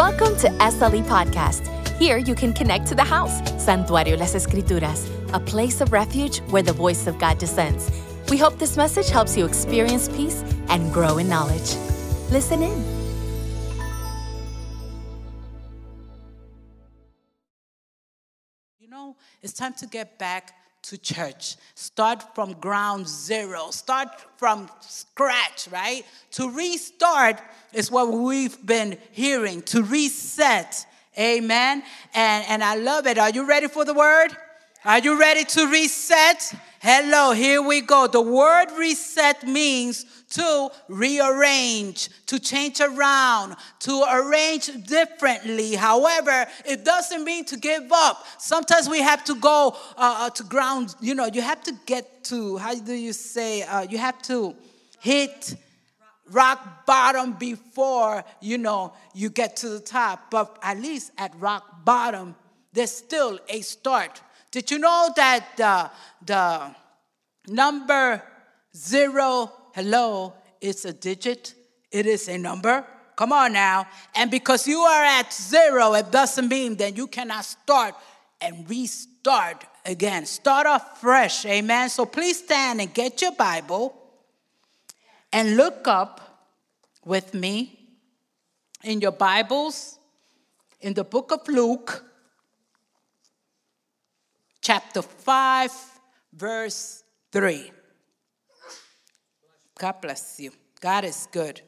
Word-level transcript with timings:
Welcome 0.00 0.34
to 0.38 0.48
SLE 0.48 1.02
Podcast. 1.04 1.68
Here 1.98 2.16
you 2.16 2.34
can 2.34 2.54
connect 2.54 2.86
to 2.86 2.94
the 2.94 3.04
house, 3.04 3.42
Santuario 3.62 4.18
Las 4.18 4.34
Escrituras, 4.34 5.06
a 5.34 5.38
place 5.38 5.82
of 5.82 5.92
refuge 5.92 6.38
where 6.48 6.62
the 6.62 6.72
voice 6.72 7.06
of 7.06 7.18
God 7.18 7.36
descends. 7.36 7.90
We 8.30 8.38
hope 8.38 8.58
this 8.58 8.78
message 8.78 9.10
helps 9.10 9.36
you 9.36 9.44
experience 9.44 10.08
peace 10.08 10.42
and 10.70 10.90
grow 10.90 11.18
in 11.18 11.28
knowledge. 11.28 11.76
Listen 12.30 12.62
in. 12.62 12.82
You 18.78 18.88
know, 18.88 19.16
it's 19.42 19.52
time 19.52 19.74
to 19.74 19.86
get 19.86 20.18
back 20.18 20.54
to 20.82 20.98
church. 20.98 21.56
Start 21.74 22.34
from 22.34 22.54
ground 22.54 23.06
zero. 23.08 23.70
Start 23.70 24.08
from 24.36 24.70
scratch, 24.80 25.68
right? 25.70 26.04
To 26.32 26.50
restart 26.50 27.40
is 27.72 27.90
what 27.90 28.12
we've 28.12 28.64
been 28.64 28.98
hearing, 29.12 29.62
to 29.62 29.82
reset. 29.82 30.86
Amen. 31.18 31.82
And, 32.14 32.44
and 32.48 32.64
I 32.64 32.76
love 32.76 33.06
it. 33.06 33.18
Are 33.18 33.30
you 33.30 33.46
ready 33.46 33.68
for 33.68 33.84
the 33.84 33.94
word? 33.94 34.30
Are 34.82 34.98
you 34.98 35.20
ready 35.20 35.44
to 35.44 35.66
reset? 35.66 36.54
Hello, 36.80 37.32
here 37.32 37.60
we 37.60 37.82
go. 37.82 38.06
The 38.06 38.22
word 38.22 38.68
reset 38.78 39.46
means 39.46 40.06
to 40.30 40.70
rearrange, 40.88 42.08
to 42.24 42.38
change 42.38 42.80
around, 42.80 43.56
to 43.80 44.04
arrange 44.10 44.70
differently. 44.86 45.74
However, 45.74 46.46
it 46.64 46.82
doesn't 46.82 47.24
mean 47.24 47.44
to 47.46 47.58
give 47.58 47.92
up. 47.92 48.24
Sometimes 48.38 48.88
we 48.88 49.02
have 49.02 49.22
to 49.24 49.34
go 49.34 49.76
uh, 49.98 50.16
uh, 50.20 50.30
to 50.30 50.44
ground, 50.44 50.94
you 51.02 51.14
know, 51.14 51.26
you 51.26 51.42
have 51.42 51.62
to 51.64 51.74
get 51.84 52.24
to, 52.24 52.56
how 52.56 52.74
do 52.74 52.94
you 52.94 53.12
say, 53.12 53.62
uh, 53.64 53.82
you 53.82 53.98
have 53.98 54.22
to 54.22 54.56
hit 54.98 55.56
rock 56.30 56.86
bottom 56.86 57.34
before, 57.34 58.24
you 58.40 58.56
know, 58.56 58.94
you 59.12 59.28
get 59.28 59.56
to 59.56 59.68
the 59.68 59.80
top. 59.80 60.30
But 60.30 60.56
at 60.62 60.78
least 60.78 61.12
at 61.18 61.38
rock 61.38 61.84
bottom, 61.84 62.34
there's 62.72 62.92
still 62.92 63.38
a 63.50 63.60
start. 63.60 64.22
Did 64.50 64.70
you 64.70 64.78
know 64.78 65.10
that 65.14 65.56
the, 65.56 65.90
the 66.24 66.74
number 67.52 68.22
zero, 68.74 69.52
hello, 69.74 70.34
is 70.60 70.84
a 70.84 70.92
digit? 70.92 71.54
It 71.90 72.06
is 72.06 72.28
a 72.28 72.36
number. 72.36 72.84
Come 73.16 73.32
on 73.32 73.52
now. 73.52 73.86
And 74.14 74.30
because 74.30 74.66
you 74.66 74.78
are 74.78 75.04
at 75.04 75.32
zero, 75.32 75.94
it 75.94 76.10
doesn't 76.10 76.48
mean 76.48 76.76
that 76.76 76.96
you 76.96 77.06
cannot 77.06 77.44
start 77.44 77.94
and 78.40 78.68
restart 78.68 79.64
again. 79.84 80.26
Start 80.26 80.66
off 80.66 81.00
fresh. 81.00 81.44
Amen. 81.46 81.88
So 81.88 82.06
please 82.06 82.38
stand 82.38 82.80
and 82.80 82.92
get 82.92 83.20
your 83.22 83.32
Bible 83.32 83.94
and 85.32 85.56
look 85.56 85.86
up 85.86 86.48
with 87.04 87.34
me 87.34 87.78
in 88.82 89.00
your 89.00 89.12
Bibles 89.12 89.98
in 90.80 90.94
the 90.94 91.04
book 91.04 91.30
of 91.30 91.46
Luke 91.46 92.04
chapter 94.60 95.02
5, 95.02 95.72
verse 96.34 97.02
3. 97.32 97.72
God 99.78 100.00
bless 100.00 100.38
you. 100.40 100.52
God 100.80 101.04
is 101.04 101.26
good. 101.32 101.60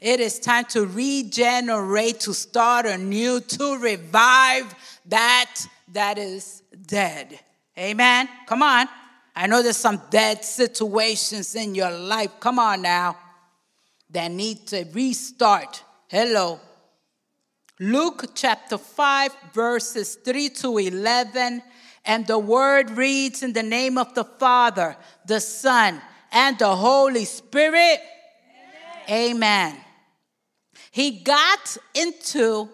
It 0.00 0.20
is 0.20 0.38
time 0.38 0.66
to 0.66 0.86
regenerate, 0.86 2.20
to 2.20 2.34
start 2.34 2.84
anew, 2.86 3.40
to 3.40 3.78
revive 3.78 4.74
that 5.06 5.66
that 5.92 6.18
is 6.18 6.62
dead. 6.86 7.38
Amen. 7.78 8.28
Come 8.46 8.62
on. 8.62 8.88
I 9.34 9.46
know 9.46 9.62
there's 9.62 9.76
some 9.76 10.00
dead 10.10 10.44
situations 10.44 11.54
in 11.54 11.74
your 11.74 11.90
life. 11.90 12.32
Come 12.40 12.58
on 12.58 12.82
now. 12.82 13.16
That 14.10 14.30
need 14.30 14.66
to 14.68 14.86
restart. 14.92 15.82
Hello. 16.08 16.60
Luke 17.78 18.30
chapter 18.34 18.78
5, 18.78 19.36
verses 19.52 20.14
3 20.16 20.48
to 20.50 20.78
11 20.78 21.62
and 22.06 22.26
the 22.26 22.38
word 22.38 22.90
reads 22.90 23.42
in 23.42 23.52
the 23.52 23.62
name 23.62 23.98
of 23.98 24.14
the 24.14 24.24
Father, 24.24 24.96
the 25.26 25.40
Son, 25.40 26.00
and 26.32 26.58
the 26.58 26.74
Holy 26.74 27.24
Spirit. 27.24 28.00
Amen. 29.08 29.36
Amen. 29.36 29.76
He 30.90 31.10
got 31.10 31.76
into 31.94 32.68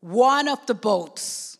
one 0.00 0.48
of 0.48 0.64
the 0.66 0.74
boats. 0.74 1.58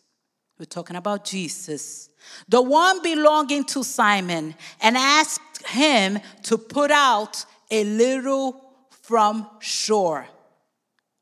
We're 0.59 0.65
talking 0.65 0.95
about 0.95 1.23
Jesus. 1.25 2.09
The 2.49 2.61
one 2.61 3.01
belonging 3.03 3.65
to 3.65 3.83
Simon, 3.83 4.55
and 4.81 4.97
asked 4.97 5.67
him 5.67 6.19
to 6.43 6.57
put 6.57 6.91
out 6.91 7.45
a 7.69 7.83
little 7.83 8.61
from 8.89 9.47
shore 9.59 10.27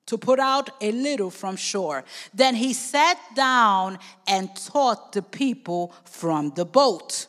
to 0.05 0.17
put 0.17 0.39
out 0.39 0.69
a 0.81 0.91
little 0.91 1.29
from 1.29 1.55
shore. 1.55 2.03
Then 2.33 2.55
he 2.55 2.73
sat 2.73 3.17
down 3.35 3.99
and 4.27 4.53
taught 4.55 5.13
the 5.13 5.21
people 5.21 5.93
from 6.03 6.51
the 6.55 6.65
boat. 6.65 7.27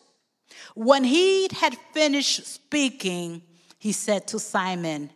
When 0.74 1.04
he 1.04 1.48
had 1.52 1.76
finished 1.92 2.46
speaking, 2.46 3.42
he 3.78 3.92
said 3.92 4.26
to 4.28 4.38
Simon, 4.38 5.10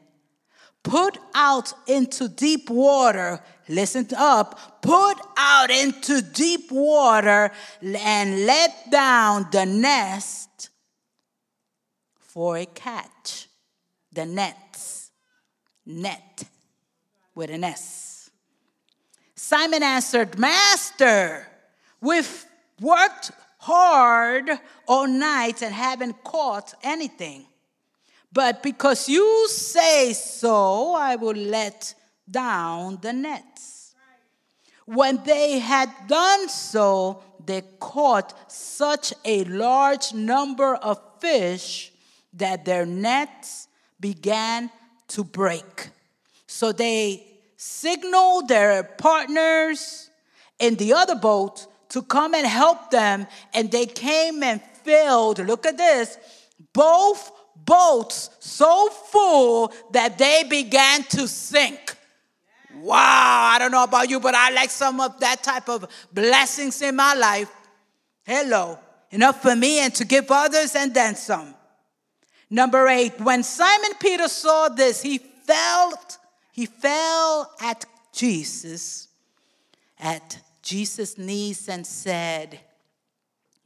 Put 0.85 1.19
out 1.35 1.75
into 1.87 2.29
deep 2.29 2.71
water, 2.71 3.41
listen 3.69 4.07
up, 4.17 4.81
put 4.81 5.19
out 5.37 5.71
into 5.71 6.23
deep 6.23 6.71
water 6.71 7.51
and 7.83 8.47
let 8.47 8.91
down 8.91 9.49
the 9.51 9.67
nest 9.67 10.71
for 12.19 12.57
a 12.57 12.67
catch. 12.67 13.49
The 14.13 14.25
nets, 14.25 15.11
net 15.85 16.45
with 17.39 17.51
an 17.51 17.63
S. 17.63 18.31
Simon 19.37 19.85
answered, 19.85 20.37
Master, 20.37 21.47
we've 22.01 22.45
worked 22.81 23.31
hard 23.59 24.51
all 24.89 25.07
night 25.07 25.63
and 25.63 25.73
haven't 25.73 26.25
caught 26.25 26.75
anything. 26.83 27.47
But 28.33 28.61
because 28.61 29.09
you 29.09 29.47
say 29.49 30.13
so, 30.15 30.97
I 30.97 31.15
will 31.15 31.37
let 31.37 31.95
down 32.29 32.99
the 33.01 33.13
nets. 33.13 33.95
When 34.85 35.23
they 35.23 35.61
had 35.61 35.91
done 36.09 36.49
so, 36.49 37.23
they 37.47 37.63
caught 37.79 38.51
such 38.51 39.15
a 39.25 39.45
large 39.45 40.13
number 40.13 40.75
of 40.75 41.01
fish 41.21 41.93
that 42.33 42.65
their 42.65 42.85
nets 42.85 43.69
began 44.01 44.71
to 45.09 45.23
break. 45.23 45.91
So 46.49 46.73
they 46.73 47.28
signaled 47.59 48.47
their 48.47 48.85
partners 48.85 50.11
in 50.61 50.77
the 50.77 50.93
other 50.93 51.17
boat 51.17 51.67
to 51.89 52.03
come 52.03 52.35
and 52.35 52.47
help 52.47 52.91
them, 52.91 53.27
and 53.53 53.71
they 53.71 53.85
came 53.85 54.43
and 54.43 54.63
filled, 54.85 55.41
look 55.41 55.67
at 55.67 55.77
this, 55.77 56.17
both 56.73 57.33
boats 57.57 58.31
so 58.39 58.89
full 58.89 59.73
that 59.91 60.17
they 60.19 60.45
began 60.49 61.03
to 61.03 61.27
sink. 61.27 61.97
Wow, 62.77 63.51
I 63.55 63.59
don't 63.59 63.73
know 63.73 63.83
about 63.83 64.09
you, 64.09 64.21
but 64.21 64.35
I 64.35 64.51
like 64.51 64.71
some 64.71 65.01
of 65.01 65.19
that 65.19 65.43
type 65.43 65.69
of 65.69 65.89
blessings 66.13 66.81
in 66.81 66.95
my 66.95 67.15
life. 67.15 67.51
Hello, 68.25 68.79
enough 69.11 69.43
for 69.43 69.57
me 69.57 69.81
and 69.81 69.93
to 69.97 70.05
give 70.05 70.31
others 70.31 70.77
and 70.77 70.95
then 70.95 71.17
some. 71.17 71.55
Number 72.51 72.87
eight, 72.87 73.21
when 73.21 73.43
Simon 73.43 73.93
Peter 73.99 74.29
saw 74.29 74.69
this, 74.69 75.03
he 75.03 75.19
felt 75.19 76.18
he 76.59 76.67
fell 76.67 77.53
at 77.61 77.87
Jesus, 78.13 79.07
at 79.97 80.41
Jesus' 80.61 81.17
knees, 81.17 81.69
and 81.69 81.87
said, 81.87 82.59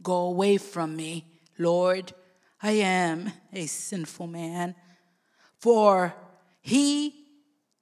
Go 0.02 0.26
away 0.26 0.58
from 0.58 0.94
me, 0.94 1.24
Lord. 1.56 2.12
I 2.62 2.72
am 2.72 3.32
a 3.50 3.64
sinful 3.64 4.26
man. 4.26 4.74
For 5.56 6.12
he, 6.60 7.14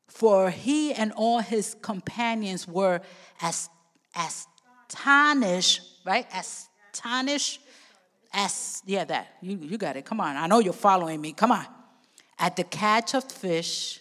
for 0.07 0.49
he 0.49 0.93
and 0.93 1.11
all 1.17 1.41
his 1.41 1.75
companions 1.83 2.69
were 2.69 3.01
as 3.43 3.69
astonished, 4.15 5.81
right? 6.07 6.29
Astonished, 6.33 7.61
as 8.33 8.81
yeah, 8.87 9.03
that 9.07 9.27
you, 9.43 9.59
you 9.61 9.77
got 9.77 9.97
it. 9.97 10.05
Come 10.05 10.21
on, 10.21 10.37
I 10.37 10.47
know 10.47 10.61
you're 10.61 10.73
following 10.73 11.21
me. 11.21 11.33
Come 11.33 11.51
on, 11.51 11.67
at 12.39 12.55
the 12.55 12.63
catch 12.63 13.15
of 13.15 13.25
fish 13.25 14.01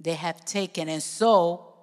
they 0.00 0.14
have 0.14 0.44
taken. 0.44 0.88
And 0.88 1.02
so 1.02 1.74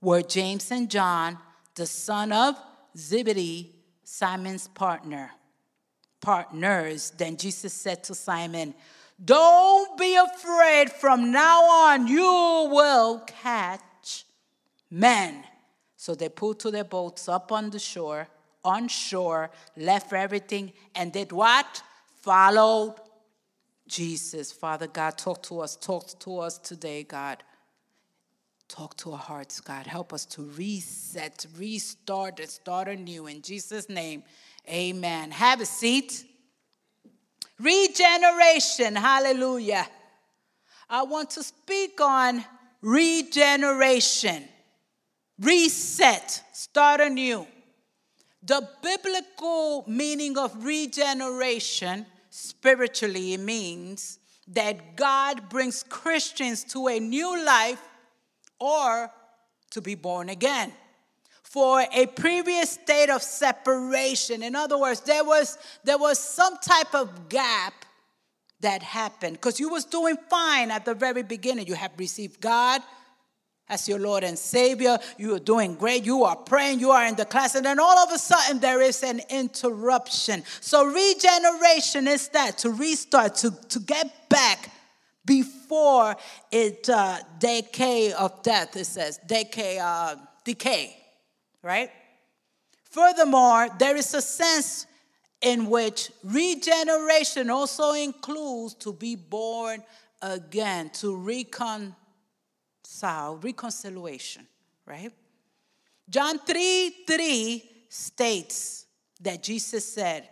were 0.00 0.22
James 0.22 0.70
and 0.70 0.90
John, 0.90 1.38
the 1.74 1.86
son 1.86 2.32
of 2.32 2.56
Zebedee, 2.96 3.74
Simon's 4.04 4.68
partner, 4.68 5.30
partners. 6.20 7.12
Then 7.16 7.36
Jesus 7.36 7.72
said 7.72 8.04
to 8.04 8.14
Simon, 8.14 8.74
Don't 9.22 9.98
be 9.98 10.16
afraid. 10.16 10.90
From 10.90 11.30
now 11.30 11.62
on, 11.62 12.06
you 12.06 12.22
will 12.70 13.20
catch 13.20 14.24
men. 14.90 15.44
So 15.96 16.14
they 16.14 16.28
pulled 16.28 16.60
to 16.60 16.70
their 16.70 16.84
boats 16.84 17.28
up 17.28 17.52
on 17.52 17.70
the 17.70 17.78
shore, 17.78 18.28
on 18.64 18.88
shore, 18.88 19.50
left 19.76 20.12
everything, 20.12 20.72
and 20.94 21.12
did 21.12 21.32
what? 21.32 21.82
Followed 22.22 22.94
Jesus. 23.88 24.52
Father 24.52 24.86
God, 24.86 25.18
talk 25.18 25.42
to 25.44 25.60
us, 25.60 25.76
talk 25.76 26.18
to 26.20 26.38
us 26.38 26.58
today, 26.58 27.02
God 27.02 27.42
Talk 28.68 28.96
to 28.98 29.12
our 29.12 29.18
hearts, 29.18 29.60
God. 29.62 29.86
Help 29.86 30.12
us 30.12 30.26
to 30.26 30.42
reset, 30.42 31.46
restart, 31.56 32.38
and 32.38 32.48
start 32.48 32.86
anew. 32.88 33.26
In 33.26 33.40
Jesus' 33.40 33.88
name, 33.88 34.22
amen. 34.68 35.30
Have 35.30 35.62
a 35.62 35.66
seat. 35.66 36.24
Regeneration, 37.58 38.94
hallelujah. 38.94 39.86
I 40.88 41.02
want 41.02 41.30
to 41.30 41.42
speak 41.42 41.98
on 42.00 42.44
regeneration, 42.82 44.44
reset, 45.40 46.42
start 46.52 47.00
anew. 47.00 47.46
The 48.42 48.68
biblical 48.82 49.84
meaning 49.88 50.38
of 50.38 50.64
regeneration, 50.64 52.06
spiritually, 52.30 53.36
means 53.38 54.18
that 54.46 54.94
God 54.94 55.48
brings 55.48 55.82
Christians 55.82 56.64
to 56.64 56.88
a 56.88 57.00
new 57.00 57.44
life 57.44 57.82
or 58.58 59.10
to 59.70 59.80
be 59.80 59.94
born 59.94 60.28
again 60.28 60.72
for 61.42 61.82
a 61.94 62.06
previous 62.06 62.72
state 62.72 63.08
of 63.08 63.22
separation. 63.22 64.42
In 64.42 64.54
other 64.54 64.78
words, 64.78 65.00
there 65.00 65.24
was, 65.24 65.56
there 65.82 65.96
was 65.96 66.18
some 66.18 66.58
type 66.58 66.94
of 66.94 67.28
gap 67.28 67.72
that 68.60 68.82
happened 68.82 69.34
because 69.34 69.58
you 69.58 69.70
was 69.70 69.84
doing 69.84 70.16
fine 70.28 70.70
at 70.70 70.84
the 70.84 70.94
very 70.94 71.22
beginning. 71.22 71.66
You 71.66 71.74
have 71.74 71.92
received 71.96 72.40
God 72.40 72.82
as 73.68 73.88
your 73.88 73.98
Lord 73.98 74.24
and 74.24 74.38
Savior. 74.38 74.98
You 75.16 75.36
are 75.36 75.40
doing 75.40 75.74
great. 75.74 76.04
You 76.04 76.24
are 76.24 76.36
praying. 76.36 76.80
You 76.80 76.90
are 76.90 77.06
in 77.06 77.14
the 77.14 77.24
class. 77.24 77.54
And 77.54 77.64
then 77.64 77.78
all 77.78 77.98
of 77.98 78.12
a 78.12 78.18
sudden, 78.18 78.60
there 78.60 78.82
is 78.82 79.02
an 79.02 79.20
interruption. 79.30 80.42
So, 80.60 80.84
regeneration 80.84 82.08
is 82.08 82.28
that 82.30 82.58
to 82.58 82.70
restart, 82.70 83.36
to, 83.36 83.52
to 83.68 83.80
get 83.80 84.28
back 84.28 84.70
before 85.28 86.16
it 86.50 86.88
uh, 86.88 87.18
decay 87.38 88.12
of 88.14 88.42
death, 88.42 88.74
it 88.76 88.86
says, 88.86 89.20
decay, 89.26 89.78
uh, 89.78 90.16
decay, 90.42 90.96
right? 91.62 91.90
Furthermore, 92.90 93.68
there 93.78 93.94
is 93.94 94.14
a 94.14 94.22
sense 94.22 94.86
in 95.42 95.68
which 95.68 96.10
regeneration 96.24 97.50
also 97.50 97.92
includes 97.92 98.72
to 98.74 98.94
be 98.94 99.16
born 99.16 99.84
again, 100.22 100.88
to 100.94 101.14
reconcile, 101.14 101.94
reconciliation, 103.36 104.46
right? 104.86 105.12
John 106.08 106.38
3 106.38 107.04
3 107.06 107.70
states 107.90 108.86
that 109.20 109.42
Jesus 109.42 109.92
said, 109.92 110.26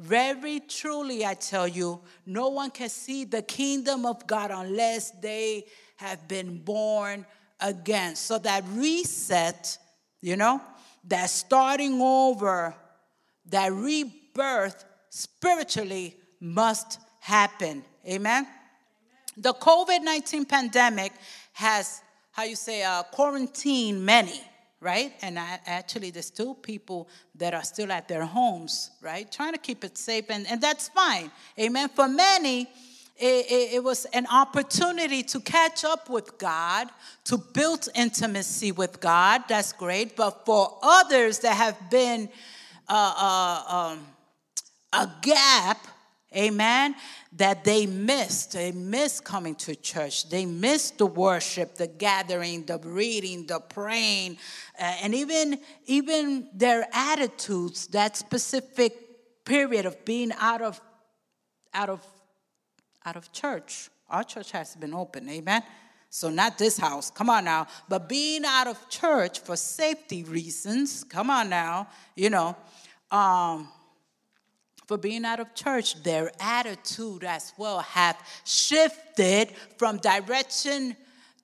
Very 0.00 0.60
truly 0.60 1.26
I 1.26 1.34
tell 1.34 1.68
you, 1.68 2.00
no 2.24 2.48
one 2.48 2.70
can 2.70 2.88
see 2.88 3.24
the 3.24 3.42
kingdom 3.42 4.06
of 4.06 4.26
God 4.26 4.50
unless 4.50 5.10
they 5.10 5.66
have 5.96 6.26
been 6.26 6.56
born 6.56 7.26
again. 7.60 8.16
So 8.16 8.38
that 8.38 8.64
reset, 8.72 9.76
you 10.22 10.38
know, 10.38 10.62
that 11.06 11.28
starting 11.28 12.00
over, 12.00 12.74
that 13.50 13.72
rebirth 13.74 14.86
spiritually 15.10 16.16
must 16.40 16.98
happen. 17.18 17.84
Amen? 18.08 18.48
The 19.36 19.52
COVID 19.52 20.02
19 20.02 20.46
pandemic 20.46 21.12
has, 21.52 22.00
how 22.32 22.44
you 22.44 22.56
say, 22.56 22.82
uh, 22.84 23.02
quarantined 23.02 24.02
many, 24.02 24.40
right? 24.80 25.12
And 25.22 25.38
I, 25.38 25.60
actually, 25.66 26.10
there's 26.10 26.26
still 26.26 26.54
people 26.54 27.08
that 27.34 27.54
are 27.54 27.62
still 27.62 27.92
at 27.92 28.08
their 28.08 28.24
homes, 28.24 28.90
right? 29.02 29.30
Trying 29.30 29.52
to 29.52 29.58
keep 29.58 29.84
it 29.84 29.98
safe, 29.98 30.26
and, 30.30 30.46
and 30.48 30.60
that's 30.60 30.88
fine. 30.88 31.30
Amen? 31.58 31.88
For 31.90 32.08
many, 32.08 32.62
it, 33.20 33.46
it, 33.50 33.74
it, 33.74 33.84
was 33.84 34.06
an 34.06 34.26
opportunity 34.32 35.22
to 35.24 35.40
catch 35.40 35.84
up 35.84 36.08
with 36.08 36.38
God, 36.38 36.88
to 37.24 37.36
build 37.36 37.86
intimacy 37.94 38.72
with 38.72 38.98
God. 39.00 39.42
That's 39.46 39.74
great. 39.74 40.16
But 40.16 40.46
for 40.46 40.78
others 40.82 41.40
that 41.40 41.54
have 41.54 41.90
been 41.90 42.30
uh, 42.88 43.14
uh, 43.68 43.76
um, 43.76 44.06
a 44.94 45.10
gap, 45.20 45.86
amen, 46.36 46.94
that 47.32 47.64
they 47.64 47.86
missed. 47.86 48.52
They 48.52 48.72
missed 48.72 49.24
coming 49.24 49.54
to 49.56 49.74
church. 49.74 50.28
They 50.28 50.46
missed 50.46 50.98
the 50.98 51.06
worship, 51.06 51.76
the 51.76 51.86
gathering, 51.86 52.64
the 52.66 52.78
reading, 52.78 53.46
the 53.46 53.60
praying, 53.60 54.38
uh, 54.78 54.96
and 55.02 55.14
even, 55.14 55.60
even 55.86 56.48
their 56.54 56.86
attitudes, 56.92 57.88
that 57.88 58.16
specific 58.16 59.44
period 59.44 59.86
of 59.86 60.04
being 60.04 60.32
out 60.38 60.62
of, 60.62 60.80
out 61.74 61.88
of, 61.88 62.06
out 63.04 63.16
of 63.16 63.32
church. 63.32 63.88
Our 64.08 64.24
church 64.24 64.50
has 64.52 64.76
been 64.76 64.94
open, 64.94 65.28
amen. 65.28 65.62
So, 66.12 66.28
not 66.28 66.58
this 66.58 66.76
house, 66.76 67.08
come 67.08 67.30
on 67.30 67.44
now, 67.44 67.68
but 67.88 68.08
being 68.08 68.44
out 68.44 68.66
of 68.66 68.88
church 68.88 69.38
for 69.38 69.54
safety 69.54 70.24
reasons, 70.24 71.04
come 71.04 71.30
on 71.30 71.48
now, 71.48 71.86
you 72.16 72.30
know. 72.30 72.56
Um, 73.12 73.68
for 74.90 74.98
being 74.98 75.24
out 75.24 75.38
of 75.38 75.54
church, 75.54 76.02
their 76.02 76.32
attitude 76.40 77.22
as 77.22 77.52
well 77.56 77.78
have 77.78 78.18
shifted 78.44 79.52
from 79.76 79.98
direction 79.98 80.96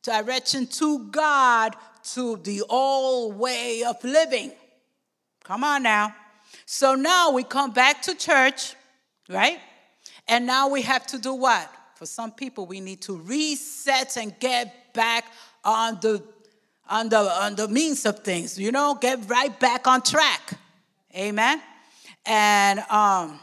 direction 0.02 0.66
to 0.66 1.06
God 1.10 1.76
to 2.14 2.38
the 2.38 2.64
old 2.69 3.38
way 3.38 3.84
of 3.84 4.02
living. 4.02 4.50
Come 5.44 5.62
on 5.62 5.84
now. 5.84 6.12
So 6.64 6.96
now 6.96 7.31
we 7.31 7.44
come 7.44 7.70
back 7.70 8.02
to 8.02 8.16
church, 8.16 8.75
right? 9.28 9.60
And 10.26 10.44
now 10.44 10.66
we 10.66 10.82
have 10.82 11.06
to 11.06 11.16
do 11.16 11.32
what? 11.32 11.72
For 11.94 12.04
some 12.04 12.32
people, 12.32 12.66
we 12.66 12.81
need 12.81 13.00
to 13.02 13.16
reset 13.16 14.16
and 14.16 14.37
get 14.40 14.92
back 14.92 15.25
on 15.64 16.00
the 16.02 16.20
on 16.90 17.10
the 17.10 17.19
on 17.19 17.54
the 17.54 17.69
means 17.69 18.06
of 18.06 18.25
things, 18.25 18.58
you 18.58 18.72
know, 18.72 18.99
get 19.00 19.31
right 19.31 19.56
back 19.60 19.87
on 19.87 20.02
track. 20.02 20.58
Amen. 21.14 21.62
And 22.26 22.81
um, 22.90 23.38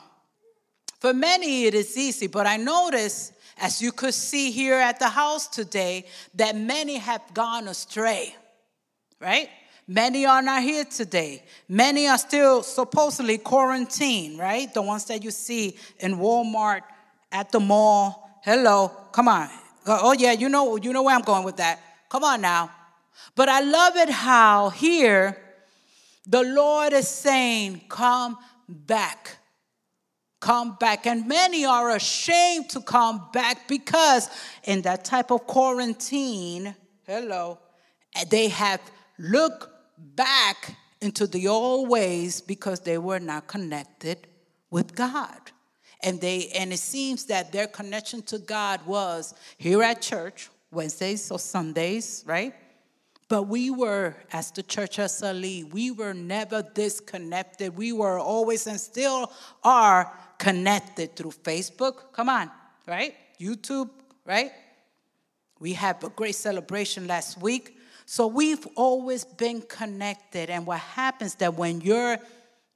for 0.99 1.13
many, 1.13 1.65
it 1.65 1.73
is 1.73 1.97
easy, 1.97 2.27
but 2.27 2.45
I 2.45 2.57
notice, 2.57 3.31
as 3.57 3.81
you 3.81 3.91
could 3.91 4.13
see 4.13 4.51
here 4.51 4.75
at 4.75 4.99
the 4.99 5.09
house 5.09 5.47
today, 5.47 6.05
that 6.35 6.55
many 6.55 6.97
have 6.97 7.21
gone 7.33 7.67
astray, 7.67 8.35
right? 9.19 9.49
Many 9.87 10.25
are 10.25 10.41
not 10.41 10.63
here 10.63 10.85
today. 10.85 11.43
Many 11.67 12.07
are 12.07 12.17
still 12.17 12.63
supposedly 12.63 13.37
quarantined, 13.37 14.39
right? 14.39 14.73
The 14.73 14.81
ones 14.81 15.05
that 15.05 15.23
you 15.23 15.31
see 15.31 15.77
in 15.99 16.15
Walmart, 16.17 16.81
at 17.33 17.51
the 17.51 17.59
mall. 17.59 18.39
Hello, 18.43 18.89
come 19.11 19.27
on. 19.27 19.49
Oh 19.85 20.13
yeah, 20.13 20.31
you 20.31 20.47
know, 20.47 20.77
you 20.77 20.93
know 20.93 21.03
where 21.03 21.15
I'm 21.15 21.23
going 21.23 21.43
with 21.43 21.57
that. 21.57 21.81
Come 22.07 22.23
on 22.23 22.39
now. 22.39 22.71
But 23.35 23.49
I 23.49 23.61
love 23.61 23.95
it 23.97 24.09
how 24.09 24.69
here 24.69 25.37
the 26.25 26.43
Lord 26.43 26.93
is 26.93 27.07
saying, 27.07 27.81
Come 27.89 28.37
back. 28.73 29.37
Come 30.39 30.75
back. 30.79 31.05
And 31.07 31.27
many 31.27 31.65
are 31.65 31.91
ashamed 31.95 32.69
to 32.71 32.81
come 32.81 33.29
back 33.31 33.67
because 33.67 34.29
in 34.65 34.81
that 34.81 35.05
type 35.05 35.31
of 35.31 35.47
quarantine, 35.47 36.75
hello, 37.05 37.59
they 38.29 38.49
have 38.49 38.81
looked 39.17 39.67
back 40.15 40.75
into 41.01 41.27
the 41.27 41.47
old 41.47 41.89
ways 41.89 42.41
because 42.41 42.79
they 42.81 42.97
were 42.97 43.19
not 43.19 43.47
connected 43.47 44.27
with 44.69 44.95
God. 44.95 45.39
And 46.01 46.19
they 46.19 46.49
and 46.55 46.73
it 46.73 46.79
seems 46.79 47.25
that 47.25 47.51
their 47.53 47.67
connection 47.67 48.21
to 48.23 48.39
God 48.39 48.85
was 48.85 49.33
here 49.57 49.81
at 49.81 50.01
church, 50.01 50.49
Wednesdays 50.71 51.31
or 51.31 51.39
Sundays, 51.39 52.23
right? 52.25 52.53
But 53.33 53.47
we 53.47 53.71
were, 53.71 54.15
as 54.31 54.51
the 54.51 54.61
church 54.61 54.99
of 54.99 55.09
Sali, 55.09 55.63
we 55.63 55.89
were 55.89 56.13
never 56.13 56.61
disconnected. 56.61 57.75
We 57.75 57.91
were 57.91 58.19
always 58.19 58.67
and 58.67 58.79
still 58.79 59.31
are 59.63 60.13
connected 60.37 61.15
through 61.15 61.31
Facebook. 61.31 62.13
Come 62.13 62.29
on, 62.29 62.51
right? 62.87 63.15
YouTube, 63.41 63.89
right? 64.23 64.51
We 65.59 65.73
had 65.73 66.03
a 66.03 66.09
great 66.09 66.35
celebration 66.35 67.07
last 67.07 67.41
week. 67.41 67.75
So 68.05 68.27
we've 68.27 68.67
always 68.75 69.25
been 69.25 69.63
connected. 69.63 70.51
And 70.51 70.67
what 70.67 70.81
happens 70.81 71.33
that 71.37 71.55
when 71.55 71.81
you're 71.81 72.19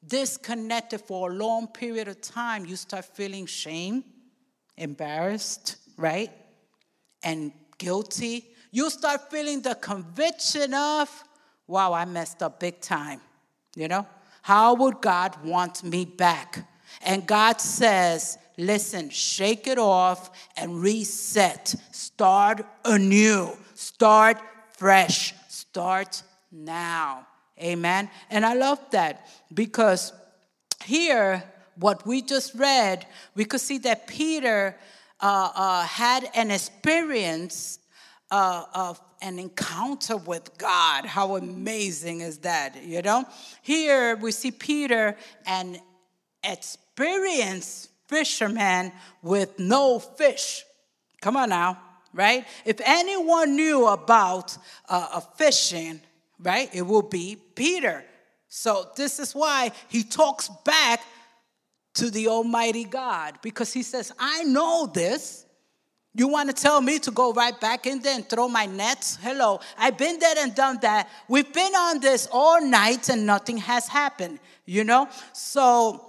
disconnected 0.08 1.02
for 1.02 1.30
a 1.30 1.34
long 1.36 1.68
period 1.68 2.08
of 2.08 2.20
time, 2.22 2.66
you 2.66 2.78
start 2.78 3.06
feeling 3.06 3.46
shame, 3.46 4.04
embarrassed, 4.76 5.76
right? 5.98 6.32
And 7.22 7.52
guilty 7.78 8.56
you 8.78 8.92
start 8.92 9.32
feeling 9.32 9.60
the 9.64 9.74
conviction 9.74 10.72
of, 10.72 11.10
wow, 11.66 11.94
I 11.94 12.06
messed 12.06 12.44
up 12.44 12.60
big 12.60 12.80
time. 12.80 13.20
You 13.76 13.88
know? 13.88 14.06
How 14.44 14.76
would 14.76 15.02
God 15.02 15.44
want 15.44 15.84
me 15.84 16.06
back? 16.06 16.64
And 17.02 17.26
God 17.26 17.60
says, 17.60 18.38
listen, 18.56 19.10
shake 19.10 19.66
it 19.66 19.80
off 19.80 20.30
and 20.56 20.80
reset. 20.80 21.74
Start 21.92 22.68
anew. 22.86 23.50
Start 23.74 24.38
fresh. 24.78 25.34
Start 25.48 26.22
now. 26.52 27.26
Amen. 27.60 28.12
And 28.30 28.46
I 28.46 28.54
love 28.54 28.80
that 28.92 29.28
because 29.52 30.14
here, 30.86 31.44
what 31.80 32.06
we 32.06 32.22
just 32.22 32.54
read, 32.54 33.08
we 33.34 33.44
could 33.44 33.62
see 33.62 33.80
that 33.80 34.06
Peter 34.06 34.78
uh, 35.20 35.50
uh, 35.56 35.82
had 35.82 36.30
an 36.36 36.52
experience 36.52 37.80
uh, 38.32 38.66
of 38.74 39.02
an 39.22 39.40
encounter 39.40 40.18
with 40.18 40.58
God. 40.58 41.06
How 41.06 41.36
amazing 41.36 42.22
is 42.22 42.40
that, 42.40 42.84
you 42.84 43.02
know? 43.02 43.26
Here 43.62 44.16
we 44.18 44.32
see 44.32 44.52
Peter, 44.52 45.16
an 45.46 45.80
experienced 46.44 47.90
fisherman 48.08 48.92
with 49.22 49.58
no 49.60 50.00
fish. 50.00 50.64
Come 51.22 51.36
on 51.38 51.50
now, 51.50 51.80
right? 52.14 52.46
If 52.66 52.80
anyone 52.84 53.56
knew 53.56 53.88
about 53.88 54.58
uh, 54.88 55.10
a 55.16 55.22
fishing, 55.22 56.02
right, 56.40 56.70
it 56.74 56.86
would 56.86 57.10
be 57.10 57.38
Peter. 57.56 58.04
So 58.50 58.88
this 58.96 59.20
is 59.20 59.34
why 59.34 59.72
he 59.90 60.04
talks 60.04 60.50
back 60.64 61.02
to 61.96 62.12
the 62.12 62.28
Almighty 62.28 62.84
God 62.84 63.40
because 63.42 63.74
he 63.74 63.84
says, 63.84 64.14
I 64.20 64.44
know 64.44 64.86
this. 64.86 65.46
You 66.18 66.28
want 66.28 66.50
to 66.50 66.54
tell 66.56 66.82
me 66.82 66.98
to 67.00 67.12
go 67.12 67.32
right 67.32 67.58
back 67.62 67.86
in 67.86 68.02
there 68.02 68.16
and 68.16 68.28
throw 68.28 68.48
my 68.48 68.66
nets? 68.66 69.20
Hello, 69.22 69.60
I've 69.78 70.00
been 70.00 70.18
there 70.18 70.34
and 70.40 70.54
done 70.56 70.80
that. 70.82 71.08
We've 71.28 71.54
been 71.54 71.76
on 71.76 72.00
this 72.00 72.28
all 72.32 72.60
night 72.60 73.10
and 73.10 73.28
nothing 73.28 73.58
has 73.58 73.88
happened, 73.88 74.40
you 74.66 74.84
know? 74.84 75.08
So, 75.32 76.04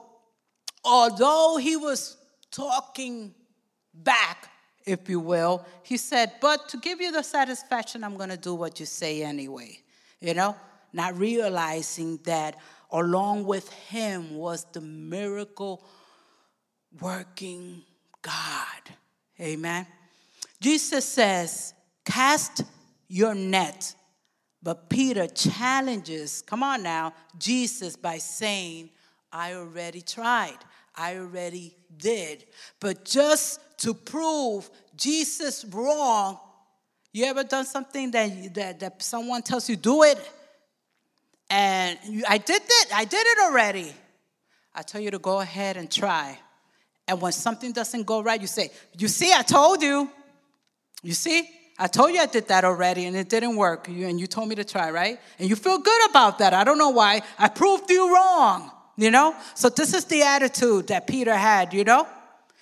although 0.83 1.59
he 1.59 1.77
was 1.77 2.17
talking 2.51 3.35
back, 3.93 4.51
if 4.87 5.11
you 5.11 5.21
will, 5.21 5.67
he 5.83 5.99
said, 5.99 6.33
But 6.41 6.71
to 6.71 6.79
give 6.79 7.03
you 7.03 7.13
the 7.13 7.23
satisfaction, 7.23 8.03
I'm 8.03 8.17
going 8.17 8.31
to 8.31 8.39
do 8.39 8.55
what 8.55 8.81
you 8.81 8.87
say 8.87 9.23
anyway, 9.23 9.79
you 10.23 10.33
know? 10.33 10.57
Not 10.91 11.19
realizing 11.19 12.19
that 12.25 12.57
along 12.91 13.45
with 13.45 13.71
him 13.71 14.37
was 14.37 14.65
the 14.73 14.81
miracle 14.81 15.85
working 16.99 17.83
God. 18.23 18.95
Amen. 19.39 19.87
Jesus 20.61 21.05
says, 21.05 21.75
Cast 22.05 22.63
your 23.09 23.35
net. 23.35 23.95
But 24.63 24.89
Peter 24.89 25.27
challenges, 25.27 26.43
come 26.43 26.63
on 26.63 26.83
now, 26.83 27.15
Jesus 27.39 27.97
by 27.97 28.19
saying, 28.19 28.91
I 29.33 29.55
already 29.55 30.01
tried. 30.01 30.59
I 30.97 31.17
already 31.17 31.77
did. 31.97 32.45
But 32.81 33.05
just 33.05 33.61
to 33.79 33.95
prove 33.95 34.69
Jesus 34.97 35.65
wrong, 35.67 36.39
you 37.13 37.25
ever 37.27 37.45
done 37.45 37.65
something 37.65 38.11
that, 38.11 38.55
that, 38.55 38.81
that 38.81 39.03
someone 39.03 39.43
tells 39.43 39.69
you, 39.69 39.77
do 39.77 40.03
it? 40.03 40.19
And 41.49 41.99
you, 42.05 42.25
I 42.29 42.39
did 42.39 42.63
it, 42.63 42.95
I 42.95 43.05
did 43.05 43.27
it 43.27 43.39
already. 43.45 43.93
I 44.75 44.83
tell 44.83 45.01
you 45.01 45.11
to 45.13 45.19
go 45.19 45.41
ahead 45.41 45.77
and 45.77 45.91
try. 45.91 46.39
And 47.07 47.21
when 47.21 47.33
something 47.33 47.73
doesn't 47.73 48.05
go 48.05 48.23
right, 48.23 48.41
you 48.41 48.47
say, 48.47 48.71
You 48.97 49.09
see, 49.09 49.33
I 49.33 49.43
told 49.43 49.83
you. 49.83 50.11
You 51.03 51.13
see? 51.13 51.49
I 51.79 51.87
told 51.87 52.13
you 52.13 52.21
I 52.21 52.27
did 52.27 52.49
that 52.49 52.65
already 52.65 53.05
and 53.05 53.17
it 53.17 53.29
didn't 53.29 53.57
work. 53.57 53.87
And 53.87 54.19
you 54.19 54.27
told 54.27 54.49
me 54.49 54.57
to 54.57 54.65
try, 54.65 54.91
right? 54.91 55.21
And 55.39 55.49
you 55.49 55.55
feel 55.55 55.79
good 55.79 56.11
about 56.11 56.41
that. 56.41 56.53
I 56.53 56.65
don't 56.65 56.79
know 56.79 56.91
why. 56.91 57.23
I 57.39 57.49
proved 57.49 57.89
you 57.89 58.13
wrong, 58.13 58.71
you 58.97 59.13
know? 59.13 59.37
So 59.55 59.69
this 59.69 59.95
is 59.95 60.05
the 60.07 60.23
attitude 60.23 60.89
that 60.89 61.07
Peter 61.07 61.35
had, 61.35 61.73
you 61.73 61.85
know? 61.85 62.07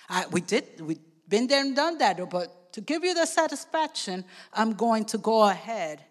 I, 0.07 0.25
we 0.31 0.41
did, 0.41 0.79
we've 0.79 0.99
been 1.27 1.47
there 1.47 1.61
and 1.61 1.75
done 1.75 1.97
that, 1.97 2.29
but 2.29 2.73
to 2.73 2.81
give 2.81 3.03
you 3.03 3.15
the 3.15 3.25
satisfaction, 3.25 4.23
I'm 4.53 4.73
going 4.73 5.05
to 5.05 5.17
go 5.17 5.49
ahead 5.49 6.03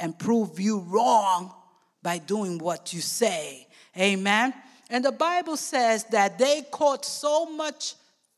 and 0.00 0.18
prove 0.18 0.58
you 0.58 0.80
wrong 0.80 1.54
by 2.02 2.18
doing 2.18 2.58
what 2.58 2.92
you 2.92 3.00
say. 3.00 3.68
Amen? 3.96 4.52
And 4.90 5.04
the 5.04 5.12
Bible 5.12 5.56
says 5.56 6.04
that 6.06 6.38
they 6.38 6.62
caught 6.70 7.04
so 7.04 7.46
much 7.46 7.94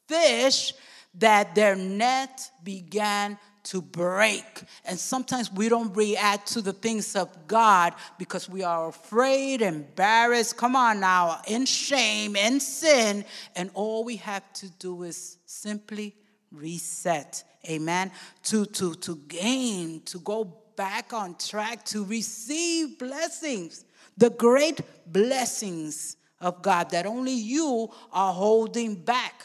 fish 0.08 0.74
that 1.14 1.54
their 1.54 1.76
net 1.76 2.50
began 2.62 3.38
to 3.62 3.82
break. 3.82 4.62
And 4.84 4.98
sometimes 4.98 5.52
we 5.52 5.68
don't 5.68 5.94
react 5.94 6.52
to 6.52 6.62
the 6.62 6.72
things 6.72 7.14
of 7.14 7.46
God 7.46 7.94
because 8.18 8.48
we 8.48 8.62
are 8.62 8.88
afraid, 8.88 9.62
embarrassed, 9.62 10.56
come 10.56 10.76
on 10.76 11.00
now, 11.00 11.40
in 11.46 11.66
shame, 11.66 12.36
in 12.36 12.60
sin. 12.60 13.24
And 13.54 13.70
all 13.74 14.04
we 14.04 14.16
have 14.16 14.50
to 14.54 14.70
do 14.78 15.02
is 15.02 15.38
simply 15.46 16.14
reset. 16.50 17.44
Amen. 17.68 18.10
To, 18.44 18.64
to, 18.64 18.94
to 18.94 19.16
gain, 19.28 20.02
to 20.06 20.18
go 20.18 20.56
back 20.76 21.12
on 21.12 21.36
track, 21.36 21.84
to 21.86 22.04
receive 22.04 22.98
blessings, 22.98 23.84
the 24.16 24.30
great 24.30 24.80
blessings 25.06 26.16
of 26.40 26.62
God 26.62 26.90
that 26.90 27.04
only 27.04 27.34
you 27.34 27.90
are 28.12 28.32
holding 28.32 28.94
back. 28.94 29.44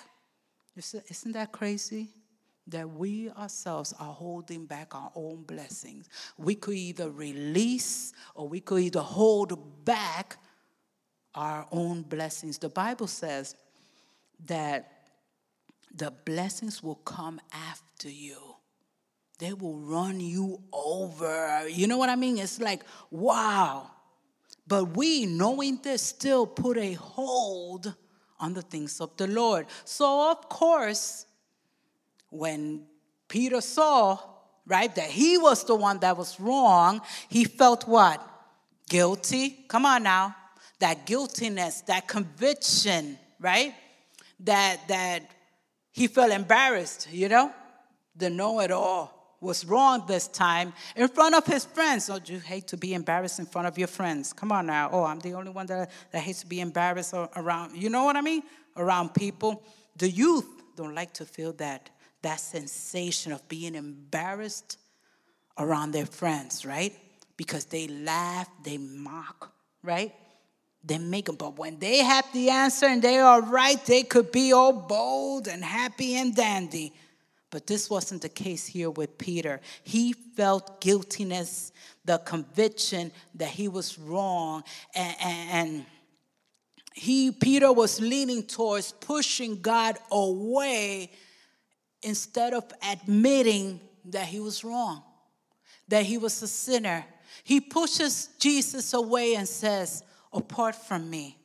Isn't 0.78 1.32
that 1.34 1.52
crazy? 1.52 2.10
That 2.68 2.90
we 2.90 3.30
ourselves 3.32 3.94
are 4.00 4.14
holding 4.14 4.66
back 4.66 4.96
our 4.96 5.12
own 5.16 5.44
blessings. 5.44 6.10
We 6.38 6.56
could 6.56 6.74
either 6.74 7.10
release 7.10 8.12
or 8.34 8.50
we 8.50 8.60
could 8.60 8.82
either 8.82 9.02
hold 9.02 9.86
back 9.86 10.38
our 11.36 11.68
own 11.72 12.02
blessings. 12.02 12.58
The 12.58 12.70
Bible 12.70 13.08
says 13.08 13.56
that 14.48 14.92
the 15.94 16.12
blessings 16.12 16.82
will 16.82 16.96
come 16.96 17.40
after 17.54 18.10
you. 18.10 18.38
They 19.38 19.54
will 19.54 19.78
run 19.78 20.20
you 20.20 20.62
over. 20.74 21.68
You 21.70 21.88
know 21.88 21.98
what 21.98 22.10
I 22.10 22.16
mean? 22.16 22.38
It's 22.38 22.60
like, 22.60 22.84
wow. 23.12 23.92
But 24.68 24.98
we, 24.98 25.26
knowing 25.26 25.80
this, 25.84 26.02
still 26.02 26.48
put 26.48 26.78
a 26.78 26.94
hold 26.94 27.94
on 28.40 28.54
the 28.54 28.62
things 28.62 29.00
of 29.02 29.16
the 29.18 29.28
Lord. 29.28 29.68
So, 29.84 30.32
of 30.32 30.50
course, 30.50 31.26
when 32.30 32.86
Peter 33.28 33.62
saw, 33.62 34.20
right, 34.68 34.94
that 34.96 35.10
he 35.10 35.38
was 35.38 35.64
the 35.64 35.76
one 35.76 36.00
that 36.00 36.18
was 36.18 36.40
wrong, 36.40 37.02
he 37.30 37.46
felt 37.46 37.88
what? 37.88 38.22
Guilty. 38.90 39.66
Come 39.68 39.86
on 39.86 40.04
now. 40.04 40.36
That 40.80 41.06
guiltiness, 41.06 41.82
that 41.82 42.08
conviction, 42.08 43.18
right? 43.40 43.74
That 44.42 44.86
that 44.90 45.32
he 45.92 46.08
felt 46.08 46.32
embarrassed, 46.32 47.08
you 47.12 47.30
know? 47.30 47.54
The 48.18 48.30
know 48.30 48.60
it 48.60 48.72
all 48.72 49.15
was 49.46 49.66
wrong 49.66 50.04
this 50.08 50.28
time 50.28 50.74
in 50.96 51.08
front 51.08 51.36
of 51.36 51.46
his 51.46 51.64
friends. 51.64 52.08
Don't 52.08 52.28
you 52.30 52.40
hate 52.40 52.68
to 52.68 52.78
be 52.78 52.94
embarrassed 52.94 53.40
in 53.40 53.46
front 53.46 53.68
of 53.68 53.78
your 53.78 53.88
friends? 53.88 54.34
Come 54.34 54.52
on 54.52 54.66
now. 54.66 54.90
Oh, 54.92 55.04
I'm 55.04 55.20
the 55.20 55.34
only 55.34 55.52
one 55.52 55.68
that, 55.68 55.92
that 56.12 56.20
hates 56.22 56.42
to 56.42 56.48
be 56.48 56.60
embarrassed 56.60 57.14
around, 57.14 57.78
you 57.78 57.90
know 57.90 58.04
what 58.04 58.16
I 58.16 58.22
mean? 58.22 58.44
Around 58.76 59.14
people. 59.14 59.64
The 59.96 60.10
youth 60.10 60.46
don't 60.76 60.94
like 60.94 61.14
to 61.14 61.26
feel 61.26 61.54
that, 61.54 61.90
that 62.22 62.40
sensation 62.40 63.32
of 63.32 63.48
being 63.48 63.76
embarrassed 63.76 64.78
around 65.58 65.92
their 65.92 66.06
friends, 66.06 66.66
right? 66.66 66.94
Because 67.38 67.66
they 67.66 67.88
laugh, 67.88 68.50
they 68.64 68.78
mock, 68.78 69.54
right? 69.84 70.14
They 70.84 70.98
make 70.98 71.26
them. 71.26 71.36
But 71.36 71.58
when 71.58 71.80
they 71.80 72.00
have 72.00 72.26
the 72.34 72.50
answer 72.50 72.86
and 72.86 73.02
they 73.02 73.18
are 73.20 73.42
right, 73.42 73.84
they 73.86 74.04
could 74.04 74.32
be 74.32 74.54
all 74.54 74.74
bold 74.74 75.48
and 75.48 75.64
happy 75.64 76.16
and 76.16 76.36
dandy. 76.36 76.94
But 77.56 77.68
this 77.68 77.90
wasn't 77.90 78.22
the 78.22 78.28
case 78.28 78.68
here 78.68 78.90
with 78.90 79.18
Peter. 79.18 79.62
He 79.86 80.12
felt 80.12 80.82
guiltiness, 80.82 81.72
the 82.04 82.18
conviction 82.18 83.14
that 83.36 83.48
he 83.48 83.70
was 83.70 83.98
wrong, 83.98 84.66
and, 84.94 85.16
and 85.22 85.86
he 86.92 87.32
Peter 87.32 87.72
was 87.72 88.02
leaning 88.02 88.44
towards 88.44 88.92
pushing 88.92 89.62
God 89.62 89.98
away 90.12 91.14
instead 92.02 92.54
of 92.54 92.66
admitting 92.86 93.80
that 94.04 94.26
he 94.26 94.42
was 94.42 94.66
wrong, 94.66 95.02
that 95.88 96.04
he 96.04 96.18
was 96.18 96.42
a 96.42 96.50
sinner. 96.50 97.06
He 97.46 97.62
pushes 97.62 98.32
Jesus 98.38 98.94
away 98.94 99.36
and 99.36 99.48
says, 99.48 100.04
Apart 100.34 100.76
from 100.76 101.10
me, 101.10 101.38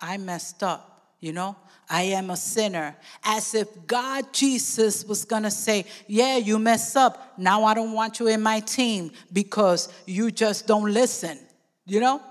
I 0.00 0.16
messed 0.16 0.64
up, 0.64 1.14
you 1.20 1.32
know? 1.32 1.54
I 1.92 2.04
am 2.04 2.30
a 2.30 2.36
sinner. 2.38 2.96
As 3.22 3.54
if 3.54 3.68
God, 3.86 4.32
Jesus, 4.32 5.04
was 5.04 5.26
going 5.26 5.42
to 5.42 5.50
say, 5.50 5.84
Yeah, 6.06 6.38
you 6.38 6.58
mess 6.58 6.96
up. 6.96 7.34
Now 7.36 7.64
I 7.64 7.74
don't 7.74 7.92
want 7.92 8.18
you 8.18 8.28
in 8.28 8.40
my 8.40 8.60
team 8.60 9.12
because 9.30 9.90
you 10.06 10.30
just 10.30 10.66
don't 10.66 10.90
listen, 10.90 11.38
you 11.84 12.00
know? 12.00 12.22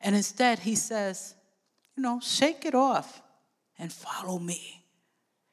And 0.00 0.16
instead, 0.16 0.60
he 0.60 0.74
says, 0.76 1.34
You 1.94 2.02
know, 2.02 2.20
shake 2.22 2.64
it 2.64 2.74
off 2.74 3.20
and 3.78 3.92
follow 3.92 4.38
me, 4.38 4.82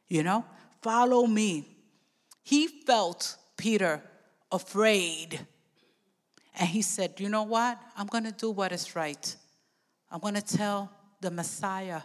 you 0.08 0.24
know? 0.24 0.46
Follow 0.82 1.28
me. 1.28 1.68
He 2.44 2.68
felt 2.68 3.36
Peter 3.58 4.02
afraid. 4.54 5.46
And 6.58 6.70
he 6.70 6.82
said, 6.82 7.20
You 7.20 7.28
know 7.28 7.44
what? 7.44 7.78
I'm 7.98 8.08
going 8.08 8.24
to 8.24 8.32
do 8.32 8.52
what 8.52 8.72
is 8.72 8.96
right. 8.96 9.36
I'm 10.10 10.22
going 10.22 10.36
to 10.36 10.42
tell 10.42 10.90
the 11.20 11.30
Messiah 11.30 12.04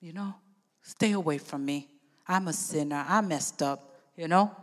you 0.00 0.12
know, 0.12 0.34
stay 0.82 1.12
away 1.12 1.38
from 1.38 1.64
me. 1.64 1.88
I'm 2.26 2.48
a 2.48 2.52
sinner. 2.52 3.04
I 3.08 3.20
messed 3.20 3.62
up, 3.62 3.94
you 4.16 4.28
know. 4.28 4.54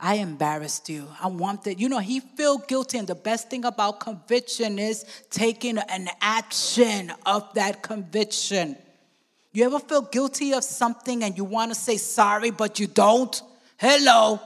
I 0.00 0.16
embarrassed 0.16 0.88
you. 0.88 1.08
I 1.20 1.26
wanted, 1.26 1.80
you 1.80 1.88
know, 1.88 1.98
he 1.98 2.20
feel 2.20 2.58
guilty. 2.58 2.98
And 2.98 3.08
the 3.08 3.16
best 3.16 3.50
thing 3.50 3.64
about 3.64 3.98
conviction 3.98 4.78
is 4.78 5.04
taking 5.28 5.78
an 5.78 6.08
action 6.20 7.12
of 7.26 7.52
that 7.54 7.82
conviction. 7.82 8.76
You 9.52 9.64
ever 9.64 9.80
feel 9.80 10.02
guilty 10.02 10.52
of 10.52 10.62
something 10.62 11.24
and 11.24 11.36
you 11.36 11.42
want 11.42 11.72
to 11.72 11.74
say 11.74 11.96
sorry, 11.96 12.50
but 12.50 12.78
you 12.78 12.86
don't? 12.86 13.42
Hello. 13.76 14.40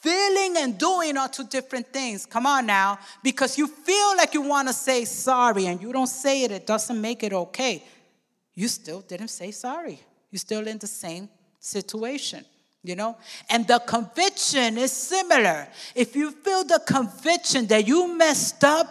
Feeling 0.00 0.56
and 0.58 0.76
doing 0.76 1.16
are 1.16 1.28
two 1.28 1.44
different 1.44 1.86
things. 1.92 2.26
Come 2.26 2.44
on 2.44 2.66
now. 2.66 2.98
Because 3.22 3.56
you 3.56 3.68
feel 3.68 4.16
like 4.16 4.34
you 4.34 4.42
want 4.42 4.66
to 4.66 4.74
say 4.74 5.04
sorry 5.04 5.66
and 5.66 5.80
you 5.80 5.92
don't 5.92 6.08
say 6.08 6.42
it, 6.42 6.50
it 6.50 6.66
doesn't 6.66 7.00
make 7.00 7.22
it 7.22 7.32
okay. 7.32 7.84
You 8.54 8.68
still 8.68 9.00
didn't 9.00 9.28
say 9.28 9.50
sorry. 9.50 10.00
You're 10.30 10.38
still 10.38 10.66
in 10.66 10.78
the 10.78 10.86
same 10.86 11.28
situation, 11.60 12.44
you 12.82 12.96
know? 12.96 13.16
And 13.50 13.66
the 13.66 13.80
conviction 13.80 14.78
is 14.78 14.92
similar. 14.92 15.68
If 15.94 16.14
you 16.16 16.30
feel 16.30 16.64
the 16.64 16.82
conviction 16.86 17.66
that 17.68 17.86
you 17.86 18.16
messed 18.16 18.62
up, 18.64 18.86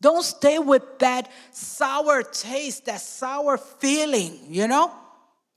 don't 0.00 0.22
stay 0.22 0.58
with 0.58 0.98
that 1.00 1.30
sour 1.50 2.22
taste, 2.22 2.86
that 2.86 3.00
sour 3.00 3.56
feeling, 3.56 4.38
you 4.48 4.68
know? 4.68 4.92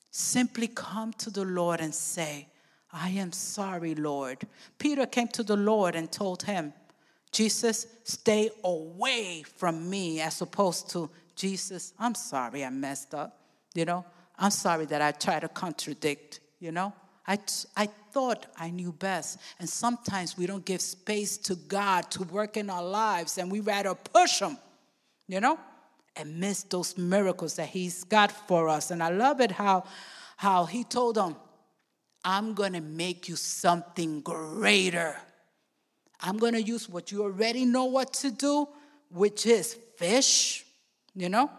Simply 0.09 0.67
come 0.67 1.13
to 1.13 1.29
the 1.29 1.45
Lord 1.45 1.79
and 1.79 1.93
say, 1.93 2.47
I 2.91 3.09
am 3.09 3.31
sorry, 3.31 3.95
Lord. 3.95 4.39
Peter 4.77 5.05
came 5.05 5.29
to 5.29 5.43
the 5.43 5.55
Lord 5.55 5.95
and 5.95 6.11
told 6.11 6.43
him, 6.43 6.73
Jesus, 7.31 7.87
stay 8.03 8.49
away 8.63 9.43
from 9.55 9.89
me, 9.89 10.19
as 10.19 10.41
opposed 10.41 10.89
to, 10.89 11.09
Jesus, 11.35 11.93
I'm 11.99 12.15
sorry 12.15 12.63
I 12.63 12.69
messed 12.69 13.13
up. 13.13 13.37
You 13.73 13.85
know, 13.85 14.05
I'm 14.37 14.51
sorry 14.51 14.85
that 14.85 15.01
I 15.01 15.11
tried 15.11 15.41
to 15.41 15.47
contradict, 15.47 16.39
you 16.59 16.71
know. 16.71 16.93
I, 17.27 17.37
I 17.77 17.87
thought 18.11 18.47
I 18.57 18.69
knew 18.69 18.91
best. 18.91 19.39
And 19.59 19.69
sometimes 19.69 20.37
we 20.37 20.45
don't 20.45 20.65
give 20.65 20.81
space 20.81 21.37
to 21.37 21.55
God 21.55 22.09
to 22.11 22.23
work 22.23 22.57
in 22.57 22.69
our 22.69 22.83
lives 22.83 23.37
and 23.37 23.51
we 23.51 23.59
rather 23.59 23.95
push 23.95 24.41
Him, 24.41 24.57
you 25.27 25.39
know, 25.39 25.59
and 26.15 26.39
miss 26.39 26.63
those 26.63 26.97
miracles 26.97 27.55
that 27.55 27.67
He's 27.67 28.03
got 28.03 28.31
for 28.31 28.67
us. 28.69 28.91
And 28.91 29.01
I 29.01 29.09
love 29.09 29.39
it 29.39 29.51
how, 29.51 29.85
how 30.37 30.65
He 30.65 30.83
told 30.83 31.15
them, 31.15 31.35
I'm 32.23 32.53
going 32.53 32.73
to 32.73 32.81
make 32.81 33.29
you 33.29 33.35
something 33.35 34.21
greater. 34.21 35.15
I'm 36.19 36.37
going 36.37 36.53
to 36.53 36.61
use 36.61 36.87
what 36.87 37.11
you 37.11 37.23
already 37.23 37.65
know 37.65 37.85
what 37.85 38.13
to 38.15 38.29
do, 38.29 38.67
which 39.09 39.45
is 39.45 39.75
fish, 39.97 40.65
you 41.15 41.29
know, 41.29 41.49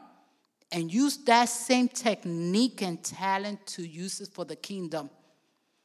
and 0.71 0.92
use 0.92 1.18
that 1.25 1.49
same 1.49 1.88
technique 1.88 2.82
and 2.82 3.02
talent 3.04 3.66
to 3.66 3.87
use 3.87 4.21
it 4.21 4.28
for 4.32 4.44
the 4.44 4.56
kingdom. 4.56 5.11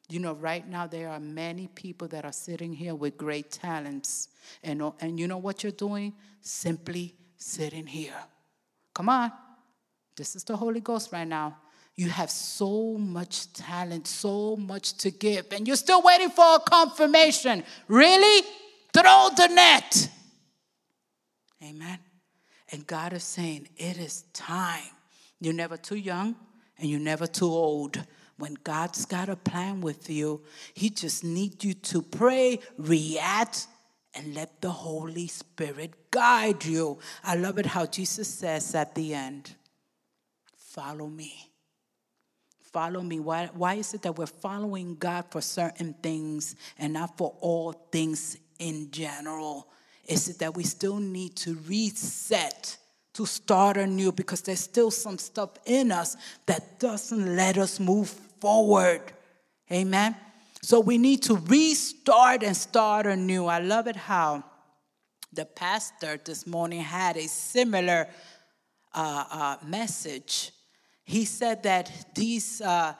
You 0.09 0.19
know, 0.19 0.33
right 0.33 0.65
now 0.67 0.87
there 0.87 1.09
are 1.09 1.19
many 1.19 1.67
people 1.67 2.07
that 2.09 2.23
are 2.23 2.31
sitting 2.31 2.71
here 2.71 2.95
with 2.95 3.17
great 3.17 3.51
talents. 3.51 4.29
And, 4.63 4.81
oh, 4.81 4.95
and 5.01 5.19
you 5.19 5.27
know 5.27 5.37
what 5.37 5.63
you're 5.63 5.73
doing? 5.73 6.13
Simply 6.41 7.15
sitting 7.35 7.85
here. 7.85 8.13
Come 8.93 9.09
on. 9.09 9.31
This 10.15 10.35
is 10.35 10.45
the 10.45 10.55
Holy 10.55 10.79
Ghost 10.79 11.11
right 11.11 11.27
now. 11.27 11.57
You 11.95 12.09
have 12.09 12.31
so 12.31 12.97
much 12.97 13.51
talent, 13.53 14.07
so 14.07 14.55
much 14.55 14.97
to 14.99 15.11
give, 15.11 15.47
and 15.51 15.67
you're 15.67 15.75
still 15.75 16.01
waiting 16.03 16.29
for 16.29 16.55
a 16.55 16.59
confirmation. 16.59 17.63
Really? 17.87 18.47
Throw 18.93 19.29
the 19.35 19.47
net. 19.47 20.09
Amen. 21.63 21.97
And 22.71 22.85
God 22.85 23.13
is 23.13 23.23
saying, 23.23 23.69
It 23.77 23.97
is 23.97 24.23
time. 24.33 24.83
You're 25.39 25.53
never 25.53 25.77
too 25.77 25.95
young 25.95 26.35
and 26.77 26.89
you're 26.89 26.99
never 26.99 27.27
too 27.27 27.45
old. 27.45 28.03
When 28.37 28.55
God's 28.63 29.05
got 29.05 29.29
a 29.29 29.35
plan 29.35 29.81
with 29.81 30.09
you, 30.09 30.41
He 30.73 30.89
just 30.89 31.23
needs 31.23 31.63
you 31.65 31.73
to 31.73 32.01
pray, 32.01 32.59
react, 32.77 33.67
and 34.13 34.33
let 34.35 34.61
the 34.61 34.71
Holy 34.71 35.27
Spirit 35.27 36.11
guide 36.11 36.65
you. 36.65 36.99
I 37.23 37.35
love 37.35 37.57
it 37.57 37.65
how 37.65 37.85
Jesus 37.85 38.27
says 38.27 38.73
at 38.75 38.95
the 38.95 39.13
end, 39.13 39.55
Follow 40.55 41.07
me 41.07 41.47
follow 42.77 43.01
me. 43.01 43.19
Why, 43.19 43.49
why 43.55 43.73
is 43.73 43.95
it 43.95 44.03
that 44.03 44.19
we're 44.19 44.27
following 44.27 44.97
God 44.97 45.25
for 45.31 45.41
certain 45.41 45.95
things 46.03 46.55
and 46.77 46.93
not 46.93 47.17
for 47.17 47.35
all 47.39 47.71
things 47.71 48.37
in 48.59 48.91
general? 48.91 49.67
Is 50.07 50.29
it 50.29 50.39
that 50.39 50.55
we 50.55 50.63
still 50.63 50.97
need 50.97 51.35
to 51.37 51.55
reset 51.67 52.77
to 53.13 53.25
start 53.25 53.77
anew 53.77 54.11
because 54.11 54.41
there's 54.41 54.59
still 54.59 54.91
some 54.91 55.17
stuff 55.17 55.51
in 55.65 55.91
us 55.91 56.15
that 56.45 56.79
doesn't 56.79 57.35
let 57.35 57.57
us 57.57 57.79
move 57.79 58.09
forward? 58.39 59.01
Amen. 59.71 60.15
So 60.61 60.79
we 60.79 60.97
need 60.97 61.23
to 61.23 61.35
restart 61.35 62.43
and 62.43 62.55
start 62.55 63.05
anew. 63.05 63.45
I 63.45 63.59
love 63.59 63.87
it 63.87 63.95
how 63.95 64.43
the 65.33 65.45
pastor 65.45 66.19
this 66.23 66.47
morning 66.47 66.81
had 66.81 67.17
a 67.17 67.27
similar 67.27 68.07
uh, 68.93 69.25
uh, 69.29 69.57
message 69.65 70.51
he 71.07 71.23
said 71.23 71.63
that 71.63 71.89
these, 72.15 72.59
uh, 72.59 72.93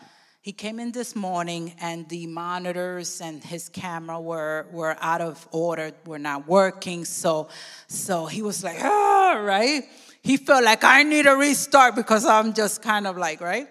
he 0.48 0.54
came 0.54 0.80
in 0.80 0.94
this 0.94 1.14
morning 1.14 1.74
and 1.82 2.08
the 2.08 2.26
monitors 2.26 3.20
and 3.20 3.44
his 3.44 3.68
camera 3.68 4.18
were, 4.18 4.66
were 4.72 4.96
out 5.02 5.20
of 5.20 5.46
order, 5.52 5.92
were 6.06 6.18
not 6.18 6.48
working. 6.48 7.04
So, 7.04 7.50
so 7.90 8.28
he 8.28 8.42
was 8.42 8.64
like, 8.64 8.78
ah, 8.82 9.42
right? 9.44 9.84
He 10.22 10.38
felt 10.38 10.64
like 10.64 10.86
I 10.86 11.04
need 11.04 11.26
a 11.26 11.36
restart 11.36 11.96
because 11.96 12.26
I'm 12.26 12.54
just 12.54 12.82
kind 12.82 13.08
of 13.08 13.18
like, 13.18 13.42
right? 13.42 13.68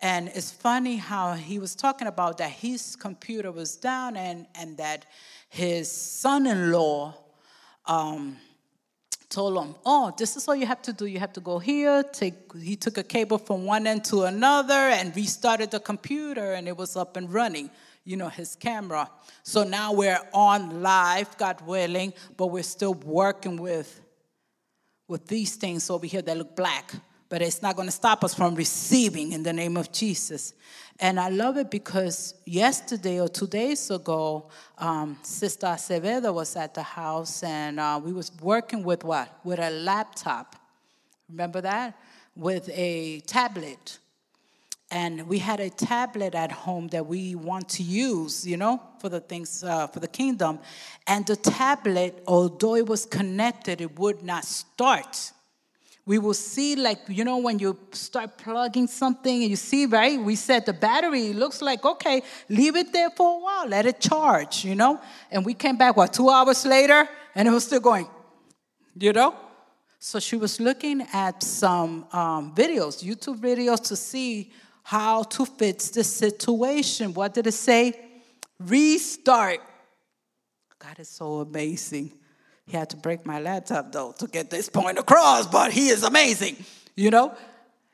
And 0.00 0.26
it's 0.34 0.50
funny 0.50 0.96
how 0.96 1.34
he 1.34 1.60
was 1.60 1.76
talking 1.76 2.08
about 2.08 2.38
that 2.38 2.50
his 2.50 2.96
computer 2.96 3.52
was 3.52 3.76
down 3.76 4.16
and, 4.16 4.48
and 4.56 4.76
that 4.78 5.06
his 5.48 5.88
son 5.88 6.48
in 6.48 6.72
law, 6.72 7.14
um, 7.86 8.38
told 9.28 9.62
him, 9.62 9.74
Oh, 9.84 10.12
this 10.16 10.36
is 10.36 10.48
all 10.48 10.56
you 10.56 10.66
have 10.66 10.82
to 10.82 10.92
do. 10.92 11.06
You 11.06 11.18
have 11.18 11.32
to 11.34 11.40
go 11.40 11.58
here. 11.58 12.02
Take, 12.02 12.34
he 12.56 12.76
took 12.76 12.98
a 12.98 13.02
cable 13.02 13.38
from 13.38 13.64
one 13.64 13.86
end 13.86 14.04
to 14.06 14.22
another 14.22 14.72
and 14.74 15.14
restarted 15.14 15.70
the 15.70 15.80
computer, 15.80 16.54
and 16.54 16.66
it 16.68 16.76
was 16.76 16.96
up 16.96 17.16
and 17.16 17.32
running, 17.32 17.70
you 18.04 18.16
know, 18.16 18.28
his 18.28 18.56
camera. 18.56 19.10
So 19.42 19.64
now 19.64 19.92
we're 19.92 20.20
on 20.32 20.82
live, 20.82 21.36
God 21.36 21.60
willing, 21.66 22.14
but 22.36 22.48
we're 22.48 22.62
still 22.62 22.94
working 22.94 23.56
with, 23.56 24.00
with 25.06 25.26
these 25.26 25.56
things 25.56 25.90
over 25.90 26.06
here 26.06 26.22
that 26.22 26.36
look 26.36 26.56
black. 26.56 26.92
But 27.28 27.42
it's 27.42 27.60
not 27.60 27.76
going 27.76 27.88
to 27.88 27.92
stop 27.92 28.24
us 28.24 28.34
from 28.34 28.54
receiving 28.54 29.32
in 29.32 29.42
the 29.42 29.52
name 29.52 29.76
of 29.76 29.92
Jesus. 29.92 30.54
And 30.98 31.20
I 31.20 31.28
love 31.28 31.56
it 31.58 31.70
because 31.70 32.34
yesterday 32.44 33.20
or 33.20 33.28
two 33.28 33.46
days 33.46 33.90
ago, 33.90 34.48
um, 34.78 35.18
Sister 35.22 35.66
Acevedo 35.66 36.34
was 36.34 36.56
at 36.56 36.74
the 36.74 36.82
house 36.82 37.42
and 37.42 37.78
uh, 37.78 38.00
we 38.02 38.12
was 38.12 38.32
working 38.40 38.82
with 38.82 39.04
what? 39.04 39.28
With 39.44 39.60
a 39.60 39.70
laptop. 39.70 40.56
Remember 41.28 41.60
that? 41.60 41.96
With 42.34 42.68
a 42.70 43.20
tablet. 43.20 43.98
And 44.90 45.28
we 45.28 45.38
had 45.38 45.60
a 45.60 45.68
tablet 45.68 46.34
at 46.34 46.50
home 46.50 46.88
that 46.88 47.06
we 47.06 47.34
want 47.34 47.68
to 47.70 47.82
use, 47.82 48.46
you 48.46 48.56
know, 48.56 48.82
for 49.00 49.10
the 49.10 49.20
things, 49.20 49.62
uh, 49.62 49.86
for 49.86 50.00
the 50.00 50.08
kingdom. 50.08 50.58
And 51.06 51.26
the 51.26 51.36
tablet, 51.36 52.22
although 52.26 52.74
it 52.74 52.86
was 52.86 53.04
connected, 53.04 53.82
it 53.82 53.98
would 53.98 54.22
not 54.22 54.44
start 54.46 55.32
we 56.08 56.18
will 56.18 56.34
see 56.34 56.74
like 56.74 57.00
you 57.08 57.22
know 57.22 57.36
when 57.36 57.58
you 57.58 57.78
start 57.92 58.38
plugging 58.38 58.86
something 58.86 59.42
and 59.42 59.50
you 59.50 59.56
see 59.56 59.84
right 59.84 60.18
we 60.18 60.34
said 60.34 60.64
the 60.64 60.72
battery 60.72 61.34
looks 61.34 61.60
like 61.60 61.84
okay 61.84 62.22
leave 62.48 62.74
it 62.74 62.92
there 62.94 63.10
for 63.10 63.36
a 63.36 63.40
while 63.44 63.68
let 63.68 63.84
it 63.86 64.00
charge 64.00 64.64
you 64.64 64.74
know? 64.74 64.98
And 65.30 65.44
we 65.44 65.54
came 65.54 65.76
back 65.76 65.96
what 65.96 66.12
two 66.12 66.30
hours 66.30 66.64
later 66.64 67.06
and 67.34 67.46
it 67.46 67.50
was 67.50 67.64
still 67.64 67.80
going 67.80 68.08
you 68.98 69.12
know? 69.12 69.34
So 70.00 70.18
she 70.18 70.36
was 70.36 70.58
looking 70.58 71.02
at 71.12 71.42
some 71.42 72.06
um, 72.12 72.54
videos 72.54 73.04
youtube 73.04 73.38
videos 73.38 73.80
to 73.88 73.94
see 73.94 74.50
how 74.82 75.22
to 75.22 75.44
fix 75.44 75.90
the 75.90 76.02
situation. 76.02 77.12
What 77.12 77.34
did 77.34 77.46
it 77.46 77.52
say? 77.52 77.92
Restart. 78.58 79.60
God 80.78 80.98
is 80.98 81.10
so 81.10 81.40
amazing 81.40 82.17
he 82.68 82.76
had 82.76 82.90
to 82.90 82.96
break 82.96 83.24
my 83.24 83.40
laptop 83.40 83.90
though 83.92 84.12
to 84.18 84.26
get 84.26 84.50
this 84.50 84.68
point 84.68 84.98
across, 84.98 85.46
but 85.46 85.72
he 85.72 85.88
is 85.88 86.02
amazing, 86.02 86.56
you 86.94 87.10
know? 87.10 87.34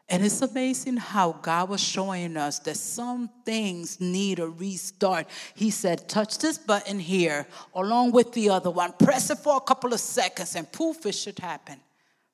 And 0.09 0.25
it's 0.25 0.43
amazing 0.43 0.99
how 0.99 1.33
God 1.33 1.71
was 1.71 1.81
showing 1.81 2.37
us 2.37 2.59
that 2.61 2.77
some 2.77 3.31
things 3.47 4.01
need 4.01 4.39
a 4.39 4.49
restart. 4.49 5.27
He 5.55 5.71
said, 5.71 6.09
touch 6.09 6.39
this 6.39 6.59
button 6.59 6.99
here 6.99 7.47
along 7.73 8.13
with 8.13 8.33
the 8.33 8.51
other 8.51 8.71
one, 8.71 8.93
press 8.99 9.31
it 9.31 9.39
for 9.39 9.57
a 9.57 9.61
couple 9.61 9.95
of 9.95 10.01
seconds, 10.01 10.57
and 10.57 10.71
poof, 10.71 11.07
it 11.07 11.15
should 11.15 11.39
happen. 11.39 11.81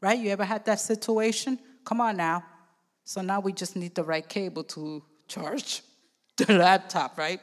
Right? 0.00 0.18
You 0.18 0.31
ever 0.31 0.44
had 0.44 0.64
that 0.64 0.81
situation? 0.81 1.59
Come 1.85 2.00
on 2.00 2.16
now. 2.16 2.42
So 3.05 3.20
now 3.20 3.40
we 3.40 3.53
just 3.53 3.76
need 3.76 3.94
the 3.94 4.03
right 4.03 4.26
cable 4.26 4.64
to 4.64 5.03
charge 5.29 5.83
the 6.38 6.55
laptop, 6.55 7.18
right? 7.18 7.40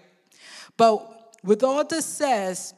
But 0.75 1.35
with 1.43 1.63
all 1.63 1.85
this 1.85 2.05
says, 2.05 2.73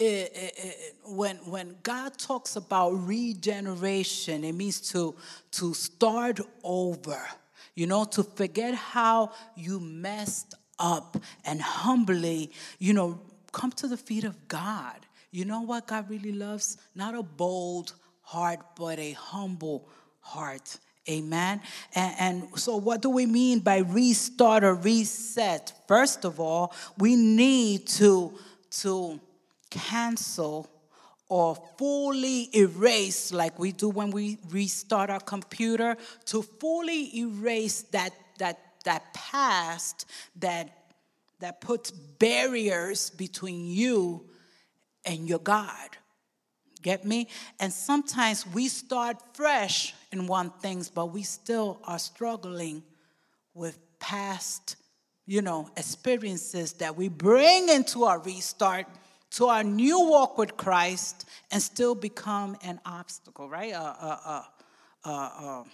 it, 0.00 0.32
it, 0.34 0.54
it, 0.56 0.94
when, 1.04 1.36
when 1.38 1.76
God 1.82 2.18
talks 2.18 2.56
about 2.56 2.92
regeneration, 3.06 4.44
it 4.44 4.52
means 4.52 4.80
to, 4.92 5.14
to 5.52 5.74
start 5.74 6.40
over, 6.64 7.20
you 7.74 7.86
know, 7.86 8.04
to 8.06 8.22
forget 8.24 8.74
how 8.74 9.32
you 9.54 9.78
messed 9.78 10.54
up 10.78 11.18
and 11.44 11.60
humbly, 11.60 12.50
you 12.78 12.94
know, 12.94 13.20
come 13.52 13.70
to 13.72 13.88
the 13.88 13.98
feet 13.98 14.24
of 14.24 14.48
God. 14.48 15.06
You 15.32 15.44
know 15.44 15.60
what 15.60 15.86
God 15.86 16.08
really 16.08 16.32
loves? 16.32 16.78
Not 16.94 17.14
a 17.14 17.22
bold 17.22 17.94
heart, 18.22 18.60
but 18.76 18.98
a 18.98 19.12
humble 19.12 19.86
heart. 20.20 20.78
Amen. 21.08 21.60
And, 21.94 22.14
and, 22.18 22.58
so, 22.58 22.76
what 22.76 23.02
do 23.02 23.10
we 23.10 23.26
mean 23.26 23.60
by 23.60 23.78
restart 23.78 24.64
or 24.64 24.74
reset? 24.74 25.72
First 25.88 26.24
of 26.24 26.40
all, 26.40 26.74
we 26.98 27.16
need 27.16 27.86
to, 27.88 28.32
to 28.82 29.20
cancel 29.70 30.68
or 31.28 31.56
fully 31.78 32.50
erase, 32.56 33.32
like 33.32 33.58
we 33.58 33.70
do 33.70 33.88
when 33.88 34.10
we 34.10 34.36
restart 34.50 35.10
our 35.10 35.20
computer, 35.20 35.96
to 36.26 36.42
fully 36.42 37.16
erase 37.16 37.82
that, 37.92 38.12
that, 38.38 38.58
that 38.84 39.14
past 39.14 40.06
that, 40.36 40.70
that 41.38 41.60
puts 41.60 41.92
barriers 41.92 43.10
between 43.10 43.64
you 43.66 44.28
and 45.04 45.28
your 45.28 45.38
God. 45.38 45.96
Get 46.82 47.04
me? 47.04 47.28
And 47.58 47.72
sometimes 47.72 48.46
we 48.46 48.68
start 48.68 49.18
fresh 49.34 49.94
in 50.12 50.26
one 50.26 50.50
things, 50.50 50.90
but 50.90 51.06
we 51.06 51.22
still 51.22 51.78
are 51.84 51.98
struggling 51.98 52.82
with 53.54 53.78
past, 53.98 54.76
you 55.26 55.42
know, 55.42 55.70
experiences 55.76 56.72
that 56.74 56.96
we 56.96 57.08
bring 57.08 57.68
into 57.68 58.04
our 58.04 58.18
restart, 58.18 58.86
to 59.32 59.46
our 59.46 59.62
new 59.62 60.00
walk 60.00 60.38
with 60.38 60.56
Christ, 60.56 61.28
and 61.50 61.62
still 61.62 61.94
become 61.94 62.56
an 62.62 62.80
obstacle, 62.84 63.48
right? 63.48 63.72
A, 63.72 63.78
a, 65.04 65.08
a, 65.08 65.64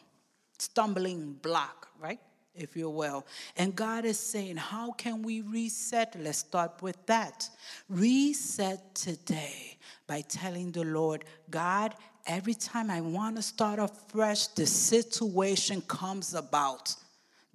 stumbling 0.59 1.33
block, 1.35 1.89
right? 2.01 2.21
If 2.55 2.77
you 2.77 2.89
will. 2.89 3.27
And 3.57 3.77
God 3.77 4.05
is 4.05 4.19
saying, 4.19 4.57
How 4.57 4.93
can 4.93 5.23
we 5.23 5.43
reset? 5.43 6.17
Let's 6.19 6.39
start 6.39 6.83
with 6.83 7.05
that. 7.07 7.49
Reset 7.89 8.95
today 8.95 9.77
by 10.07 10.23
telling 10.23 10.73
the 10.73 10.85
Lord, 10.85 11.25
God, 11.51 11.95
every 12.27 12.55
time 12.55 12.91
I 12.91 13.01
want 13.01 13.37
to 13.37 13.43
start 13.43 13.79
afresh, 13.79 14.47
the 14.49 14.67
situation 14.67 15.83
comes 15.83 16.35
about 16.35 16.95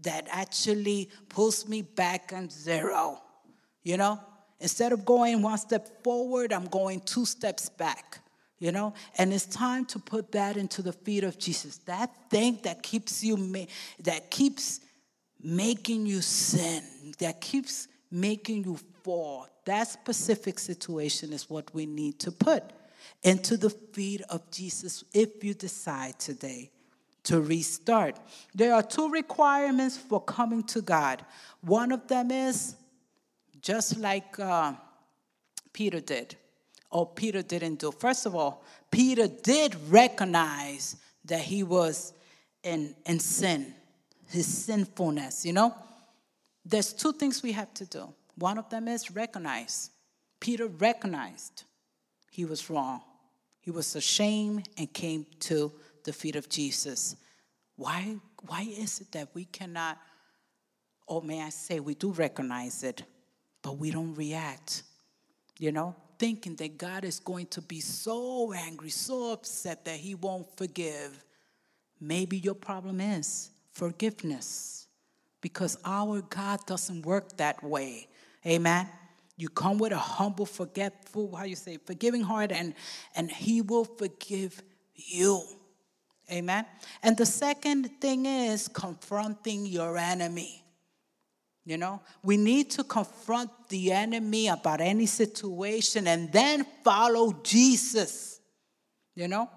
that 0.02 0.28
actually 0.30 1.10
pulls 1.30 1.68
me 1.68 1.82
back 1.82 2.32
on 2.36 2.50
zero. 2.50 3.22
You 3.84 3.98
know, 3.98 4.20
instead 4.62 4.93
of 4.93 5.04
going 5.04 5.41
one 5.41 5.58
step 5.58 6.04
forward, 6.04 6.54
I'm 6.54 6.67
going 6.67 7.02
two 7.02 7.26
steps 7.26 7.69
back. 7.69 8.19
You 8.60 8.71
know, 8.71 8.93
and 9.17 9.34
it's 9.34 9.47
time 9.47 9.86
to 9.86 9.97
put 9.97 10.34
that 10.34 10.56
into 10.56 10.84
the 10.84 10.93
feet 10.93 11.24
of 11.24 11.39
Jesus. 11.39 11.78
That 11.88 12.12
thing 12.30 12.60
that 12.62 12.84
keeps 12.84 13.24
you, 13.24 13.65
that 14.04 14.30
keeps 14.30 14.82
making 15.41 16.06
you 16.06 16.21
sin, 16.21 16.84
that 17.17 17.41
keeps 17.41 17.88
making 18.12 18.65
you 18.65 18.78
fall. 19.04 19.47
That 19.65 19.88
specific 19.88 20.60
situation 20.60 21.34
is 21.34 21.50
what 21.50 21.74
we 21.74 21.88
need 21.88 22.19
to 22.19 22.32
put 22.32 22.63
into 23.24 23.58
the 23.58 23.71
feet 23.71 24.21
of 24.30 24.50
Jesus 24.52 25.04
if 25.12 25.43
you 25.43 25.56
decide 25.56 26.19
today 26.19 26.69
to 27.24 27.41
restart. 27.41 28.19
There 28.54 28.74
are 28.74 28.84
two 28.84 29.10
requirements 29.10 29.97
for 29.97 30.21
coming 30.21 30.63
to 30.65 30.82
God. 30.82 31.24
One 31.62 31.91
of 31.91 32.08
them 32.08 32.32
is 32.32 32.76
just 33.62 33.97
like 33.97 34.39
uh, 34.39 34.74
Peter 35.74 36.00
did, 36.00 36.36
or 36.89 37.06
Peter 37.06 37.41
didn't 37.41 37.80
do. 37.80 37.91
First 37.91 38.26
of 38.26 38.36
all, 38.36 38.63
Peter 38.89 39.28
did 39.28 39.76
recognize 39.89 40.97
that 41.26 41.41
he 41.41 41.63
was 41.63 42.13
in, 42.63 42.95
in 43.06 43.19
sin, 43.19 43.74
his 44.30 44.45
sinfulness, 44.45 45.45
you 45.45 45.54
know? 45.54 45.74
There's 46.65 46.93
two 46.93 47.13
things 47.13 47.41
we 47.41 47.54
have 47.54 47.74
to 47.76 47.86
do. 47.86 48.13
One 48.36 48.58
of 48.58 48.69
them 48.69 48.88
is 48.88 49.12
recognize. 49.12 49.91
Peter 50.39 50.67
recognized 50.67 51.63
he 52.32 52.45
was 52.45 52.69
wrong. 52.69 53.02
He 53.62 53.71
was 53.71 53.95
ashamed 53.95 54.67
and 54.78 54.91
came 54.91 55.26
to 55.41 55.71
the 56.04 56.13
feet 56.13 56.36
of 56.36 56.50
Jesus. 56.50 57.15
Why, 57.76 58.15
why 58.47 58.62
is 58.62 59.02
it 59.02 59.12
that 59.12 59.30
we 59.34 59.45
cannot, 59.45 59.97
or 61.08 61.21
may 61.21 61.41
I 61.41 61.50
say, 61.50 61.80
we 61.80 61.93
do 61.93 62.12
recognize 62.12 62.84
it, 62.84 63.04
but 63.62 63.78
we 63.78 63.91
don't 63.91 64.15
react? 64.15 64.84
You 65.58 65.71
know, 65.71 65.95
thinking 66.17 66.56
that 66.58 66.78
God 66.78 67.04
is 67.04 67.19
going 67.19 67.47
to 67.47 67.62
be 67.62 67.80
so 67.80 68.54
angry, 68.54 68.89
so 68.89 69.34
upset 69.34 69.86
that 69.86 69.97
He 69.97 70.15
won't 70.15 70.47
forgive. 70.58 71.24
Maybe 72.00 72.38
your 72.38 72.56
problem 72.56 73.00
is 73.00 73.52
forgiveness 73.74 74.88
because 75.41 75.78
our 75.86 76.21
God 76.21 76.65
doesn't 76.65 77.06
work 77.06 77.38
that 77.38 77.63
way. 77.63 78.08
Amen. 78.45 78.88
You 79.38 79.50
come 79.50 79.80
with 79.80 79.91
a 79.91 79.97
humble, 79.97 80.45
forgetful, 80.45 81.36
how 81.36 81.45
you 81.45 81.56
say, 81.56 81.78
forgiving 81.78 82.21
heart, 82.21 82.52
and, 82.52 82.76
and 83.15 83.32
He 83.32 83.62
will 83.62 83.86
forgive 83.86 84.62
you. 84.95 85.41
Amen. 86.32 86.65
And 87.02 87.17
the 87.17 87.26
second 87.26 87.89
thing 88.00 88.26
is 88.26 88.67
confronting 88.67 89.65
your 89.65 89.97
enemy. 89.97 90.63
You 91.63 91.78
know, 91.78 92.02
we 92.24 92.38
need 92.38 92.71
to 92.71 92.84
confront 92.84 93.52
the 93.69 93.91
enemy 93.91 94.47
about 94.47 94.82
any 94.82 95.06
situation 95.06 96.08
and 96.08 96.32
then 96.32 96.65
follow 96.84 97.34
Jesus. 97.43 98.39
You 99.15 99.28
know, 99.28 99.50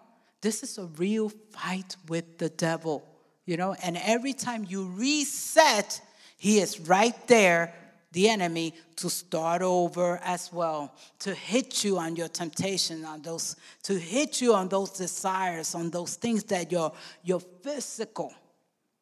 this 0.42 0.62
is 0.62 0.76
a 0.76 0.84
real 0.84 1.30
fight 1.30 1.96
with 2.08 2.38
the 2.38 2.50
devil. 2.50 3.08
You 3.46 3.56
know, 3.56 3.74
and 3.82 3.96
every 3.96 4.34
time 4.34 4.66
you 4.68 4.86
reset, 4.86 6.00
he 6.36 6.58
is 6.58 6.80
right 6.80 7.16
there 7.26 7.74
the 8.14 8.28
enemy 8.28 8.72
to 8.96 9.10
start 9.10 9.60
over 9.60 10.20
as 10.22 10.52
well, 10.52 10.94
to 11.18 11.34
hit 11.34 11.82
you 11.84 11.98
on 11.98 12.14
your 12.14 12.28
temptation, 12.28 13.04
on 13.04 13.20
those, 13.22 13.56
to 13.82 13.98
hit 13.98 14.40
you 14.40 14.54
on 14.54 14.68
those 14.68 14.90
desires, 14.90 15.74
on 15.74 15.90
those 15.90 16.14
things 16.14 16.44
that 16.44 16.70
your, 16.70 16.92
your 17.24 17.40
physical, 17.40 18.32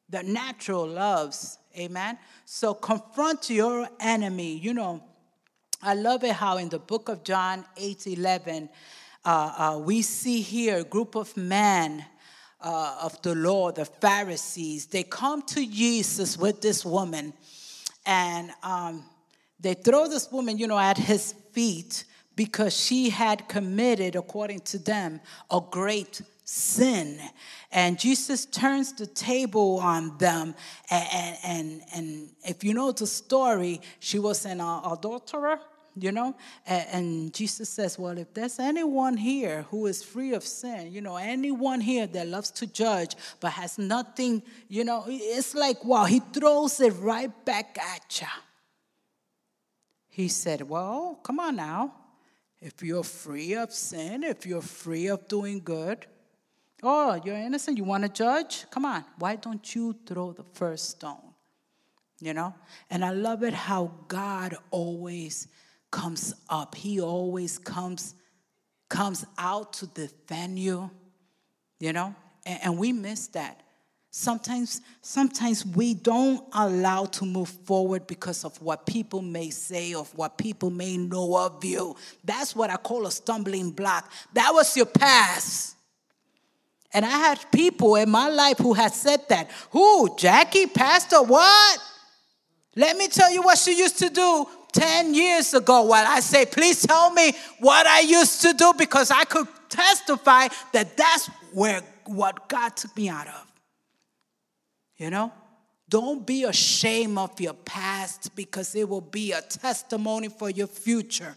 the 0.08 0.22
natural 0.22 0.88
loves. 0.88 1.58
Amen. 1.76 2.18
So 2.44 2.74
confront 2.74 3.48
your 3.48 3.88
enemy. 3.98 4.58
You 4.58 4.74
know, 4.74 5.02
I 5.80 5.94
love 5.94 6.22
it 6.22 6.32
how 6.32 6.58
in 6.58 6.68
the 6.68 6.78
book 6.78 7.08
of 7.08 7.24
John 7.24 7.64
8 7.76 8.06
11, 8.06 8.68
uh, 9.24 9.28
uh, 9.28 9.78
we 9.78 10.02
see 10.02 10.42
here 10.42 10.78
a 10.78 10.84
group 10.84 11.14
of 11.14 11.34
men 11.36 12.04
uh, 12.60 12.98
of 13.02 13.20
the 13.22 13.34
law, 13.34 13.72
the 13.72 13.86
Pharisees. 13.86 14.86
They 14.86 15.02
come 15.02 15.42
to 15.42 15.66
Jesus 15.66 16.36
with 16.36 16.60
this 16.60 16.84
woman 16.84 17.32
and 18.04 18.50
um, 18.62 19.04
they 19.58 19.74
throw 19.74 20.08
this 20.08 20.30
woman, 20.30 20.58
you 20.58 20.66
know, 20.66 20.78
at 20.78 20.98
his 20.98 21.32
feet 21.52 22.04
because 22.36 22.76
she 22.76 23.10
had 23.10 23.48
committed, 23.48 24.16
according 24.16 24.60
to 24.60 24.78
them, 24.78 25.20
a 25.50 25.60
great 25.70 26.20
sin. 26.52 27.18
And 27.70 27.98
Jesus 27.98 28.44
turns 28.44 28.92
the 28.92 29.06
table 29.06 29.78
on 29.80 30.18
them. 30.18 30.54
And, 30.90 31.38
and, 31.42 31.82
and 31.94 32.28
if 32.44 32.62
you 32.62 32.74
know 32.74 32.92
the 32.92 33.06
story, 33.06 33.80
she 34.00 34.18
was 34.18 34.44
an 34.44 34.60
uh, 34.60 34.82
adulterer, 34.92 35.58
you 35.96 36.12
know? 36.12 36.36
And 36.66 37.32
Jesus 37.32 37.70
says, 37.70 37.98
Well, 37.98 38.18
if 38.18 38.34
there's 38.34 38.58
anyone 38.58 39.16
here 39.16 39.62
who 39.70 39.86
is 39.86 40.02
free 40.02 40.34
of 40.34 40.44
sin, 40.44 40.92
you 40.92 41.00
know, 41.00 41.16
anyone 41.16 41.80
here 41.80 42.06
that 42.06 42.28
loves 42.28 42.50
to 42.50 42.66
judge 42.66 43.16
but 43.40 43.52
has 43.52 43.78
nothing, 43.78 44.42
you 44.68 44.84
know, 44.84 45.04
it's 45.08 45.54
like, 45.54 45.82
wow, 45.86 46.04
he 46.04 46.20
throws 46.20 46.80
it 46.80 46.92
right 46.98 47.32
back 47.46 47.78
at 47.78 48.20
you. 48.20 48.28
He 50.10 50.28
said, 50.28 50.68
Well, 50.68 51.18
come 51.22 51.40
on 51.40 51.56
now. 51.56 51.94
If 52.60 52.82
you're 52.82 53.02
free 53.02 53.54
of 53.54 53.72
sin, 53.72 54.22
if 54.22 54.44
you're 54.44 54.60
free 54.60 55.08
of 55.08 55.26
doing 55.26 55.62
good, 55.64 56.06
oh, 56.82 57.20
you're 57.24 57.36
innocent, 57.36 57.78
you 57.78 57.84
want 57.84 58.02
to 58.02 58.08
judge? 58.08 58.66
Come 58.70 58.84
on. 58.84 59.04
Why 59.18 59.36
don't 59.36 59.74
you 59.74 59.96
throw 60.06 60.32
the 60.32 60.44
first 60.54 60.90
stone? 60.90 61.34
You 62.20 62.34
know? 62.34 62.54
And 62.90 63.04
I 63.04 63.10
love 63.10 63.42
it 63.42 63.52
how 63.52 63.92
God 64.08 64.56
always 64.70 65.48
comes 65.90 66.34
up. 66.48 66.74
He 66.74 67.00
always 67.00 67.58
comes 67.58 68.14
comes 68.88 69.24
out 69.38 69.72
to 69.72 69.86
defend 69.86 70.58
you. 70.58 70.90
You 71.80 71.92
know? 71.92 72.14
And, 72.44 72.60
and 72.64 72.78
we 72.78 72.92
miss 72.92 73.28
that. 73.28 73.62
Sometimes, 74.14 74.82
sometimes 75.00 75.64
we 75.64 75.94
don't 75.94 76.44
allow 76.52 77.06
to 77.06 77.24
move 77.24 77.48
forward 77.48 78.06
because 78.06 78.44
of 78.44 78.60
what 78.60 78.84
people 78.84 79.22
may 79.22 79.48
say, 79.48 79.94
of 79.94 80.14
what 80.14 80.36
people 80.36 80.68
may 80.68 80.98
know 80.98 81.34
of 81.38 81.64
you. 81.64 81.96
That's 82.22 82.54
what 82.54 82.68
I 82.68 82.76
call 82.76 83.06
a 83.06 83.10
stumbling 83.10 83.70
block. 83.70 84.12
That 84.34 84.50
was 84.52 84.76
your 84.76 84.84
past. 84.84 85.76
And 86.94 87.04
I 87.04 87.10
had 87.10 87.50
people 87.50 87.96
in 87.96 88.10
my 88.10 88.28
life 88.28 88.58
who 88.58 88.74
had 88.74 88.92
said 88.92 89.20
that. 89.28 89.50
Who? 89.70 90.14
Jackie, 90.16 90.66
Pastor, 90.66 91.22
what? 91.22 91.78
Let 92.76 92.96
me 92.96 93.08
tell 93.08 93.30
you 93.30 93.42
what 93.42 93.58
she 93.58 93.78
used 93.78 93.98
to 93.98 94.08
do 94.08 94.46
10 94.72 95.14
years 95.14 95.54
ago. 95.54 95.82
While 95.82 96.06
I 96.06 96.20
say, 96.20 96.46
please 96.46 96.82
tell 96.86 97.12
me 97.12 97.32
what 97.60 97.86
I 97.86 98.00
used 98.00 98.42
to 98.42 98.52
do 98.52 98.72
because 98.76 99.10
I 99.10 99.24
could 99.24 99.46
testify 99.68 100.48
that 100.72 100.96
that's 100.96 101.28
where 101.52 101.82
what 102.06 102.48
God 102.48 102.76
took 102.76 102.96
me 102.96 103.08
out 103.08 103.28
of. 103.28 103.52
You 104.96 105.10
know? 105.10 105.32
Don't 105.88 106.26
be 106.26 106.44
ashamed 106.44 107.18
of 107.18 107.38
your 107.40 107.54
past 107.54 108.34
because 108.34 108.74
it 108.74 108.88
will 108.88 109.02
be 109.02 109.32
a 109.32 109.42
testimony 109.42 110.28
for 110.28 110.48
your 110.48 110.66
future. 110.66 111.34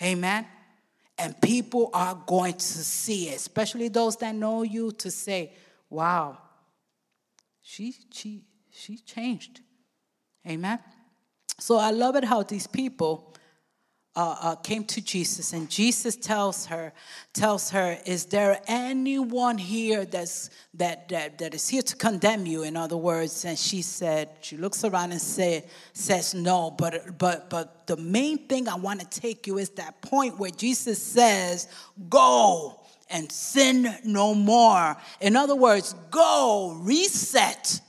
Amen? 0.00 0.46
And 1.18 1.40
people 1.40 1.90
are 1.92 2.14
going 2.26 2.54
to 2.54 2.62
see 2.62 3.28
it, 3.28 3.36
especially 3.36 3.88
those 3.88 4.16
that 4.18 4.34
know 4.34 4.62
you, 4.62 4.92
to 4.92 5.10
say, 5.10 5.52
wow, 5.90 6.38
she, 7.60 7.94
she, 8.12 8.42
she 8.70 8.98
changed. 8.98 9.60
Amen. 10.46 10.78
So 11.58 11.76
I 11.76 11.90
love 11.90 12.14
it 12.14 12.24
how 12.24 12.42
these 12.44 12.66
people 12.66 13.27
uh, 14.16 14.36
uh, 14.40 14.56
came 14.56 14.84
to 14.84 15.00
Jesus, 15.00 15.52
and 15.52 15.70
Jesus 15.70 16.16
tells 16.16 16.66
her, 16.66 16.92
tells 17.32 17.70
her, 17.70 17.98
"Is 18.04 18.24
there 18.26 18.60
anyone 18.66 19.58
here 19.58 20.04
that's 20.04 20.50
that 20.74 21.08
that 21.10 21.38
that 21.38 21.54
is 21.54 21.68
here 21.68 21.82
to 21.82 21.94
condemn 21.94 22.44
you?" 22.46 22.64
In 22.64 22.76
other 22.76 22.96
words, 22.96 23.44
and 23.44 23.58
she 23.58 23.80
said, 23.82 24.30
she 24.40 24.56
looks 24.56 24.82
around 24.84 25.12
and 25.12 25.20
say, 25.20 25.64
says, 25.92 26.34
"No." 26.34 26.70
But 26.70 27.18
but 27.18 27.48
but 27.48 27.86
the 27.86 27.96
main 27.96 28.48
thing 28.48 28.68
I 28.68 28.74
want 28.74 29.00
to 29.00 29.20
take 29.20 29.46
you 29.46 29.58
is 29.58 29.70
that 29.70 30.02
point 30.02 30.38
where 30.38 30.50
Jesus 30.50 31.00
says, 31.02 31.68
"Go." 32.08 32.80
And 33.10 33.32
sin 33.32 33.88
no 34.04 34.34
more. 34.34 34.94
In 35.22 35.34
other 35.34 35.56
words, 35.56 35.94
go, 36.10 36.76
reset, 36.82 37.80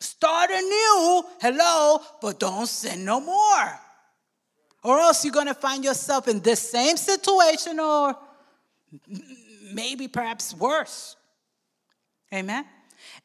start 0.00 0.50
anew, 0.50 1.22
hello, 1.40 2.00
but 2.20 2.38
don't 2.38 2.66
sin 2.66 3.06
no 3.06 3.20
more 3.20 3.80
or 4.82 4.98
else 4.98 5.24
you're 5.24 5.34
going 5.34 5.46
to 5.46 5.54
find 5.54 5.84
yourself 5.84 6.28
in 6.28 6.40
this 6.40 6.70
same 6.70 6.96
situation 6.96 7.78
or 7.78 8.16
maybe 9.72 10.08
perhaps 10.08 10.54
worse. 10.54 11.16
Amen. 12.32 12.64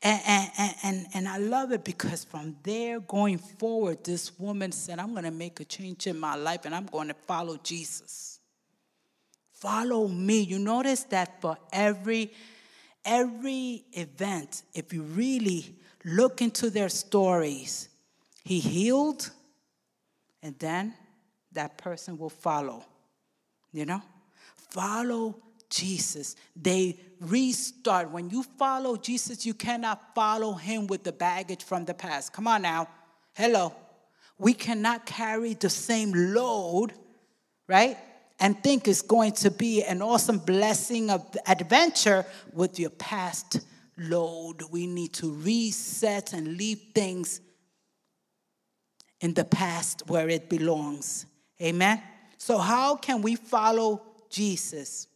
And, 0.01 0.21
and, 0.27 0.75
and, 0.83 1.05
and 1.13 1.27
I 1.27 1.37
love 1.37 1.71
it 1.71 1.83
because 1.83 2.23
from 2.23 2.55
there 2.63 2.99
going 2.99 3.37
forward, 3.37 4.03
this 4.03 4.37
woman 4.39 4.71
said, 4.71 4.99
I'm 4.99 5.11
going 5.11 5.25
to 5.25 5.31
make 5.31 5.59
a 5.59 5.65
change 5.65 6.07
in 6.07 6.19
my 6.19 6.35
life 6.35 6.65
and 6.65 6.73
I'm 6.73 6.85
going 6.85 7.07
to 7.09 7.13
follow 7.13 7.57
Jesus. 7.63 8.39
Follow 9.53 10.07
me. 10.07 10.41
You 10.41 10.59
notice 10.59 11.03
that 11.05 11.41
for 11.41 11.57
every 11.71 12.31
every 13.05 13.85
event, 13.93 14.63
if 14.73 14.91
you 14.91 15.03
really 15.03 15.75
look 16.03 16.41
into 16.41 16.69
their 16.71 16.89
stories, 16.89 17.89
he 18.43 18.59
healed 18.59 19.29
and 20.41 20.57
then 20.59 20.93
that 21.55 21.77
person 21.77 22.17
will 22.17 22.29
follow. 22.29 22.85
You 23.73 23.85
know? 23.85 24.01
Follow 24.69 25.35
Jesus. 25.69 26.35
They 26.55 26.99
restart. 27.19 28.11
When 28.11 28.29
you 28.29 28.43
follow 28.57 28.95
Jesus, 28.97 29.45
you 29.45 29.53
cannot 29.53 30.15
follow 30.15 30.53
him 30.53 30.87
with 30.87 31.03
the 31.03 31.11
baggage 31.11 31.63
from 31.63 31.85
the 31.85 31.93
past. 31.93 32.33
Come 32.33 32.47
on 32.47 32.61
now. 32.61 32.87
Hello. 33.33 33.73
We 34.37 34.53
cannot 34.53 35.05
carry 35.05 35.53
the 35.53 35.69
same 35.69 36.11
load, 36.13 36.93
right? 37.67 37.97
And 38.39 38.61
think 38.61 38.87
it's 38.87 39.01
going 39.01 39.31
to 39.33 39.51
be 39.51 39.83
an 39.83 40.01
awesome 40.01 40.39
blessing 40.39 41.09
of 41.09 41.25
adventure 41.47 42.25
with 42.53 42.79
your 42.79 42.89
past 42.89 43.61
load. 43.97 44.61
We 44.71 44.87
need 44.87 45.13
to 45.13 45.31
reset 45.31 46.33
and 46.33 46.57
leave 46.57 46.79
things 46.93 47.39
in 49.21 49.33
the 49.33 49.45
past 49.45 50.03
where 50.07 50.27
it 50.29 50.49
belongs. 50.49 51.25
Amen. 51.61 52.01
So, 52.37 52.57
how 52.57 52.95
can 52.95 53.21
we 53.21 53.35
follow 53.35 54.01
Jesus? 54.29 55.07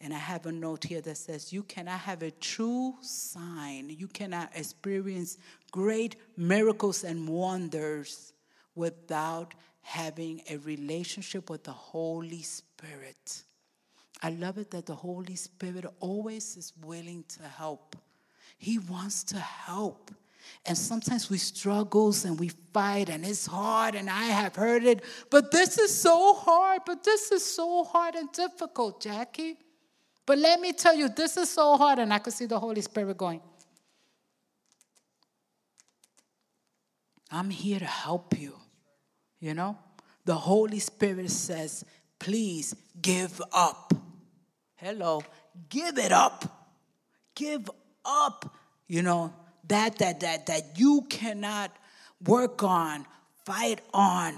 And 0.00 0.14
I 0.14 0.18
have 0.18 0.46
a 0.46 0.52
note 0.52 0.84
here 0.84 1.00
that 1.02 1.16
says, 1.16 1.52
You 1.52 1.62
cannot 1.62 2.00
have 2.00 2.22
a 2.22 2.30
true 2.30 2.94
sign, 3.00 3.90
you 3.90 4.08
cannot 4.08 4.50
experience 4.54 5.38
great 5.70 6.16
miracles 6.36 7.04
and 7.04 7.28
wonders 7.28 8.32
without 8.74 9.54
having 9.82 10.42
a 10.48 10.56
relationship 10.58 11.50
with 11.50 11.64
the 11.64 11.72
Holy 11.72 12.42
Spirit. 12.42 13.42
I 14.22 14.30
love 14.30 14.58
it 14.58 14.70
that 14.72 14.86
the 14.86 14.94
Holy 14.94 15.36
Spirit 15.36 15.86
always 16.00 16.56
is 16.56 16.72
willing 16.82 17.24
to 17.28 17.42
help. 17.42 17.96
He 18.58 18.78
wants 18.78 19.24
to 19.24 19.38
help. 19.38 20.10
And 20.66 20.76
sometimes 20.76 21.30
we 21.30 21.38
struggles 21.38 22.24
and 22.24 22.38
we 22.38 22.48
fight 22.72 23.08
and 23.08 23.24
it's 23.24 23.46
hard 23.46 23.94
and 23.94 24.10
I 24.10 24.24
have 24.24 24.56
heard 24.56 24.84
it, 24.84 25.02
but 25.30 25.50
this 25.50 25.78
is 25.78 25.94
so 25.94 26.34
hard, 26.34 26.82
but 26.84 27.02
this 27.02 27.32
is 27.32 27.44
so 27.44 27.84
hard 27.84 28.14
and 28.14 28.30
difficult, 28.32 29.02
Jackie. 29.02 29.56
But 30.26 30.38
let 30.38 30.60
me 30.60 30.72
tell 30.72 30.94
you, 30.94 31.08
this 31.08 31.36
is 31.36 31.50
so 31.50 31.76
hard, 31.76 31.98
and 31.98 32.14
I 32.14 32.18
could 32.18 32.32
see 32.32 32.46
the 32.46 32.60
Holy 32.60 32.80
Spirit 32.82 33.16
going, 33.16 33.40
I'm 37.32 37.50
here 37.50 37.78
to 37.78 37.84
help 37.84 38.38
you. 38.38 38.54
You 39.40 39.54
know? 39.54 39.76
The 40.24 40.34
Holy 40.34 40.78
Spirit 40.78 41.30
says, 41.30 41.84
please 42.18 42.76
give 43.00 43.40
up. 43.52 43.92
Hello, 44.76 45.22
give 45.68 45.98
it 45.98 46.12
up. 46.12 46.70
Give 47.34 47.68
up. 48.04 48.54
You 48.86 49.02
know, 49.02 49.32
that 49.70 49.98
that 49.98 50.20
that 50.20 50.46
that 50.46 50.78
you 50.78 51.06
cannot 51.08 51.74
work 52.24 52.62
on, 52.62 53.06
fight 53.44 53.80
on 53.94 54.34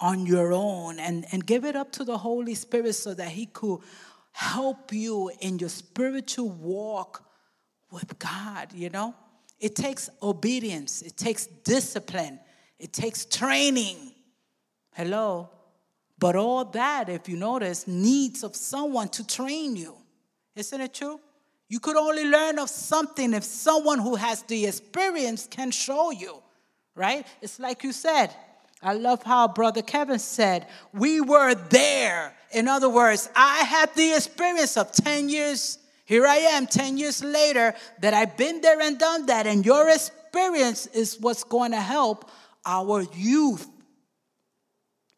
on 0.00 0.26
your 0.26 0.52
own 0.52 0.98
and, 0.98 1.24
and 1.32 1.46
give 1.46 1.64
it 1.64 1.74
up 1.74 1.90
to 1.92 2.04
the 2.04 2.18
Holy 2.18 2.54
Spirit 2.54 2.94
so 2.94 3.14
that 3.14 3.28
He 3.28 3.46
could 3.46 3.80
help 4.32 4.92
you 4.92 5.30
in 5.40 5.58
your 5.58 5.68
spiritual 5.68 6.50
walk 6.50 7.24
with 7.90 8.18
God, 8.18 8.72
you 8.74 8.90
know? 8.90 9.14
It 9.58 9.74
takes 9.74 10.10
obedience, 10.22 11.00
it 11.02 11.16
takes 11.16 11.46
discipline, 11.46 12.38
it 12.78 12.92
takes 12.92 13.24
training. 13.24 14.12
Hello? 14.92 15.48
But 16.18 16.36
all 16.36 16.64
that, 16.66 17.08
if 17.08 17.28
you 17.28 17.36
notice, 17.36 17.86
needs 17.86 18.42
of 18.44 18.54
someone 18.54 19.08
to 19.10 19.26
train 19.26 19.76
you. 19.76 19.96
Isn't 20.54 20.80
it 20.80 20.94
true? 20.94 21.20
You 21.68 21.80
could 21.80 21.96
only 21.96 22.24
learn 22.24 22.58
of 22.58 22.70
something 22.70 23.34
if 23.34 23.42
someone 23.44 23.98
who 23.98 24.14
has 24.14 24.42
the 24.42 24.66
experience 24.66 25.48
can 25.50 25.70
show 25.70 26.10
you, 26.10 26.42
right? 26.94 27.26
It's 27.42 27.58
like 27.58 27.82
you 27.82 27.92
said. 27.92 28.30
I 28.82 28.92
love 28.92 29.22
how 29.22 29.48
Brother 29.48 29.82
Kevin 29.82 30.18
said, 30.18 30.66
We 30.92 31.20
were 31.20 31.54
there. 31.54 32.34
In 32.52 32.68
other 32.68 32.88
words, 32.88 33.28
I 33.34 33.58
had 33.64 33.92
the 33.94 34.14
experience 34.14 34.76
of 34.76 34.92
10 34.92 35.28
years. 35.28 35.78
Here 36.04 36.24
I 36.24 36.36
am, 36.36 36.68
10 36.68 36.98
years 36.98 37.24
later, 37.24 37.74
that 38.00 38.14
I've 38.14 38.36
been 38.36 38.60
there 38.60 38.80
and 38.80 38.96
done 38.96 39.26
that. 39.26 39.46
And 39.48 39.66
your 39.66 39.90
experience 39.90 40.86
is 40.86 41.18
what's 41.18 41.42
going 41.42 41.72
to 41.72 41.80
help 41.80 42.30
our 42.64 43.02
youth. 43.14 43.68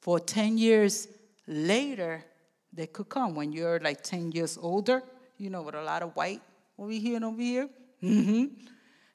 For 0.01 0.19
10 0.19 0.57
years 0.57 1.09
later, 1.47 2.25
they 2.73 2.87
could 2.87 3.11
come 3.11 3.35
when 3.35 3.53
you're 3.53 3.81
like 3.81 4.03
10 4.03 4.33
years 4.33 4.57
older 4.57 5.03
you 5.39 5.51
know, 5.51 5.63
with 5.63 5.75
a 5.75 5.83
lot 5.83 6.03
of 6.03 6.15
white 6.15 6.43
over 6.79 6.91
here 6.91 7.17
and 7.17 7.25
over 7.25 7.41
here. 7.41 7.69
Mm-hmm. 8.03 8.47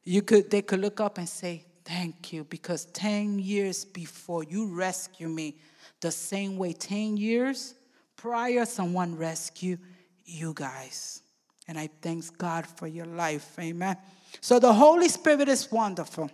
You 0.03 0.21
could, 0.21 0.49
they 0.49 0.61
could 0.61 0.79
look 0.79 0.99
up 0.99 1.17
and 1.17 1.27
say, 1.27 1.65
Thank 1.85 2.31
you, 2.31 2.45
because 2.45 2.85
10 2.85 3.39
years 3.39 3.83
before 3.83 4.45
you 4.45 4.67
rescue 4.67 5.27
me, 5.27 5.57
the 5.99 6.11
same 6.11 6.57
way 6.57 6.71
10 6.71 7.17
years 7.17 7.75
prior, 8.15 8.65
someone 8.65 9.17
rescued 9.17 9.79
you 10.23 10.53
guys. 10.55 11.21
And 11.67 11.77
I 11.77 11.89
thank 12.01 12.37
God 12.37 12.65
for 12.65 12.87
your 12.87 13.05
life. 13.05 13.57
Amen. 13.59 13.97
So 14.39 14.59
the 14.59 14.71
Holy 14.71 15.09
Spirit 15.09 15.49
is 15.49 15.69
wonderful. 15.71 16.31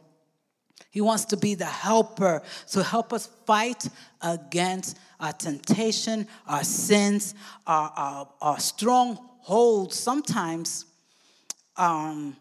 He 0.91 1.02
wants 1.02 1.25
to 1.25 1.38
be 1.38 1.56
the 1.56 1.65
helper 1.65 2.41
to 2.71 2.84
help 2.84 3.13
us 3.13 3.28
fight 3.45 3.88
against 4.21 4.97
our 5.19 5.34
temptation, 5.34 6.28
our 6.47 6.63
sins, 6.63 7.36
our, 7.67 7.91
our, 7.95 8.30
our 8.41 8.60
strong 8.60 9.28
hold, 9.41 9.93
sometimes 9.93 10.86
um, 11.75 12.36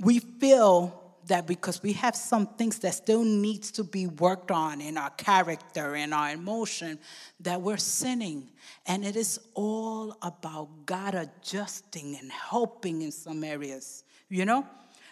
we 0.00 0.18
feel 0.18 1.08
that 1.26 1.46
because 1.46 1.82
we 1.82 1.92
have 1.92 2.16
some 2.16 2.46
things 2.46 2.78
that 2.80 2.94
still 2.94 3.22
needs 3.22 3.70
to 3.72 3.84
be 3.84 4.06
worked 4.06 4.50
on 4.50 4.80
in 4.80 4.96
our 4.96 5.10
character 5.10 5.94
in 5.94 6.12
our 6.12 6.30
emotion 6.30 6.98
that 7.40 7.60
we're 7.60 7.76
sinning. 7.76 8.48
And 8.86 9.04
it 9.04 9.14
is 9.14 9.38
all 9.54 10.16
about 10.22 10.86
god 10.86 11.14
adjusting 11.14 12.16
and 12.16 12.32
helping 12.32 13.02
in 13.02 13.12
some 13.12 13.44
areas 13.44 14.04
you 14.28 14.44
know? 14.44 14.66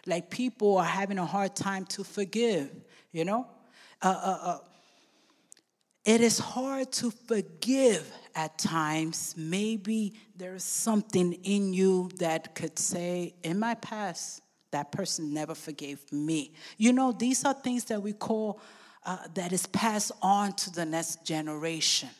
Like 0.07 0.31
people 0.31 0.77
are 0.79 0.85
having 0.85 1.19
a 1.19 1.27
hard 1.27 1.57
time 1.57 1.85
to 1.87 2.05
forgive 2.05 2.71
you 3.13 3.25
know? 3.25 3.47
Uh, 4.03 4.09
uh, 4.09 4.39
uh, 4.43 4.59
it 6.07 6.21
is 6.21 6.38
hard 6.38 6.92
to 6.92 7.11
forgive 7.11 8.11
at 8.37 8.57
times. 8.59 9.35
Maybe 9.37 10.14
there's 10.37 10.62
something 10.62 11.33
in 11.42 11.75
you 11.75 12.11
that 12.19 12.55
could 12.55 12.79
say, 12.79 13.35
in 13.42 13.59
my 13.59 13.75
past, 13.75 14.40
that 14.71 14.92
person 14.92 15.35
never 15.35 15.55
forgave 15.55 16.01
me. 16.12 16.53
You 16.79 16.92
know, 16.92 17.11
these 17.11 17.45
are 17.45 17.55
things 17.55 17.85
that 17.87 18.01
we 18.01 18.12
call 18.12 18.61
uh, 19.05 19.19
that 19.35 19.53
is 19.53 19.66
passed 19.66 20.12
on 20.23 20.53
to 20.53 20.71
the 20.71 20.85
next 20.85 21.25
generation, 21.25 22.11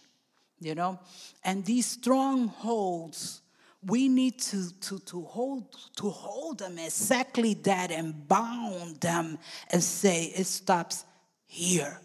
you 0.59 0.75
know? 0.75 0.99
And 1.45 1.65
these 1.65 1.87
strongholds, 1.87 3.41
we 3.85 4.09
need 4.09 4.41
to, 4.41 4.73
to, 4.81 4.99
to, 4.99 5.23
hold, 5.23 5.77
to 5.99 6.11
hold 6.11 6.59
them 6.59 6.79
exactly 6.79 7.55
that 7.55 7.93
and 7.93 8.27
bound 8.27 9.01
them 9.01 9.39
and 9.71 9.81
say, 9.81 10.25
it 10.25 10.47
stops 10.47 11.05
here, 11.47 12.01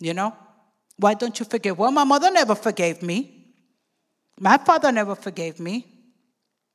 you 0.00 0.12
know? 0.12 0.34
Why 0.98 1.14
don't 1.14 1.38
you 1.38 1.46
forgive? 1.46 1.78
Well, 1.78 1.90
my 1.90 2.04
mother 2.04 2.30
never 2.30 2.54
forgave 2.54 3.02
me. 3.02 3.44
My 4.38 4.58
father 4.58 4.92
never 4.92 5.14
forgave 5.14 5.60
me. 5.60 5.86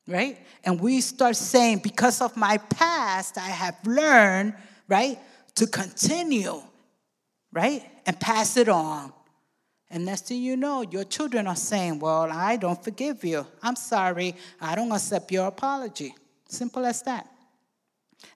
right? 0.07 0.37
And 0.63 0.79
we 0.79 1.01
start 1.01 1.35
saying, 1.35 1.79
because 1.79 2.21
of 2.21 2.35
my 2.35 2.57
past, 2.57 3.37
I 3.37 3.49
have 3.49 3.77
learned, 3.85 4.55
right, 4.87 5.17
to 5.55 5.67
continue, 5.67 6.61
right, 7.51 7.83
and 8.05 8.19
pass 8.19 8.57
it 8.57 8.69
on. 8.69 9.13
And 9.89 10.05
next 10.05 10.27
thing 10.27 10.41
you 10.41 10.55
know, 10.55 10.83
your 10.83 11.03
children 11.03 11.47
are 11.47 11.55
saying, 11.55 11.99
Well, 11.99 12.29
I 12.31 12.55
don't 12.55 12.81
forgive 12.81 13.25
you. 13.25 13.45
I'm 13.61 13.75
sorry. 13.75 14.35
I 14.61 14.75
don't 14.75 14.91
accept 14.91 15.31
your 15.31 15.47
apology. 15.47 16.15
Simple 16.47 16.85
as 16.85 17.01
that. 17.03 17.27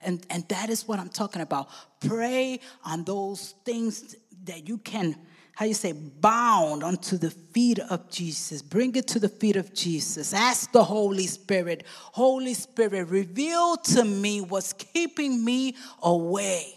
And, 0.02 0.24
and 0.28 0.46
that 0.48 0.68
is 0.68 0.86
what 0.86 0.98
I'm 0.98 1.08
talking 1.08 1.40
about. 1.40 1.68
Pray 2.00 2.60
on 2.84 3.04
those 3.04 3.54
things 3.64 4.16
that 4.44 4.68
you 4.68 4.78
can, 4.78 5.16
how 5.56 5.64
you 5.64 5.74
say, 5.74 5.92
bound 5.92 6.84
unto 6.84 7.18
the 7.18 7.30
feet 7.30 7.80
of 7.80 8.08
Jesus. 8.10 8.62
Bring 8.62 8.94
it 8.94 9.08
to 9.08 9.18
the 9.18 9.28
feet 9.28 9.56
of 9.56 9.74
Jesus. 9.74 10.32
Ask 10.32 10.70
the 10.70 10.84
Holy 10.84 11.26
Spirit, 11.26 11.84
Holy 11.88 12.54
Spirit, 12.54 13.08
reveal 13.08 13.76
to 13.76 14.04
me 14.04 14.40
what's 14.40 14.72
keeping 14.72 15.44
me 15.44 15.74
away, 16.02 16.72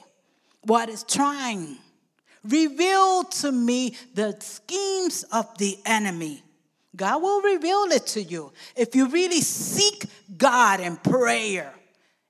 what 0.63 0.89
is 0.89 1.03
trying 1.03 1.77
Reveal 2.43 3.25
to 3.25 3.51
me 3.51 3.95
the 4.13 4.35
schemes 4.39 5.23
of 5.31 5.57
the 5.57 5.77
enemy. 5.85 6.41
God 6.95 7.21
will 7.21 7.41
reveal 7.41 7.83
it 7.91 8.07
to 8.07 8.23
you. 8.23 8.51
If 8.75 8.95
you 8.95 9.07
really 9.07 9.41
seek 9.41 10.05
God 10.37 10.79
in 10.79 10.97
prayer 10.97 11.73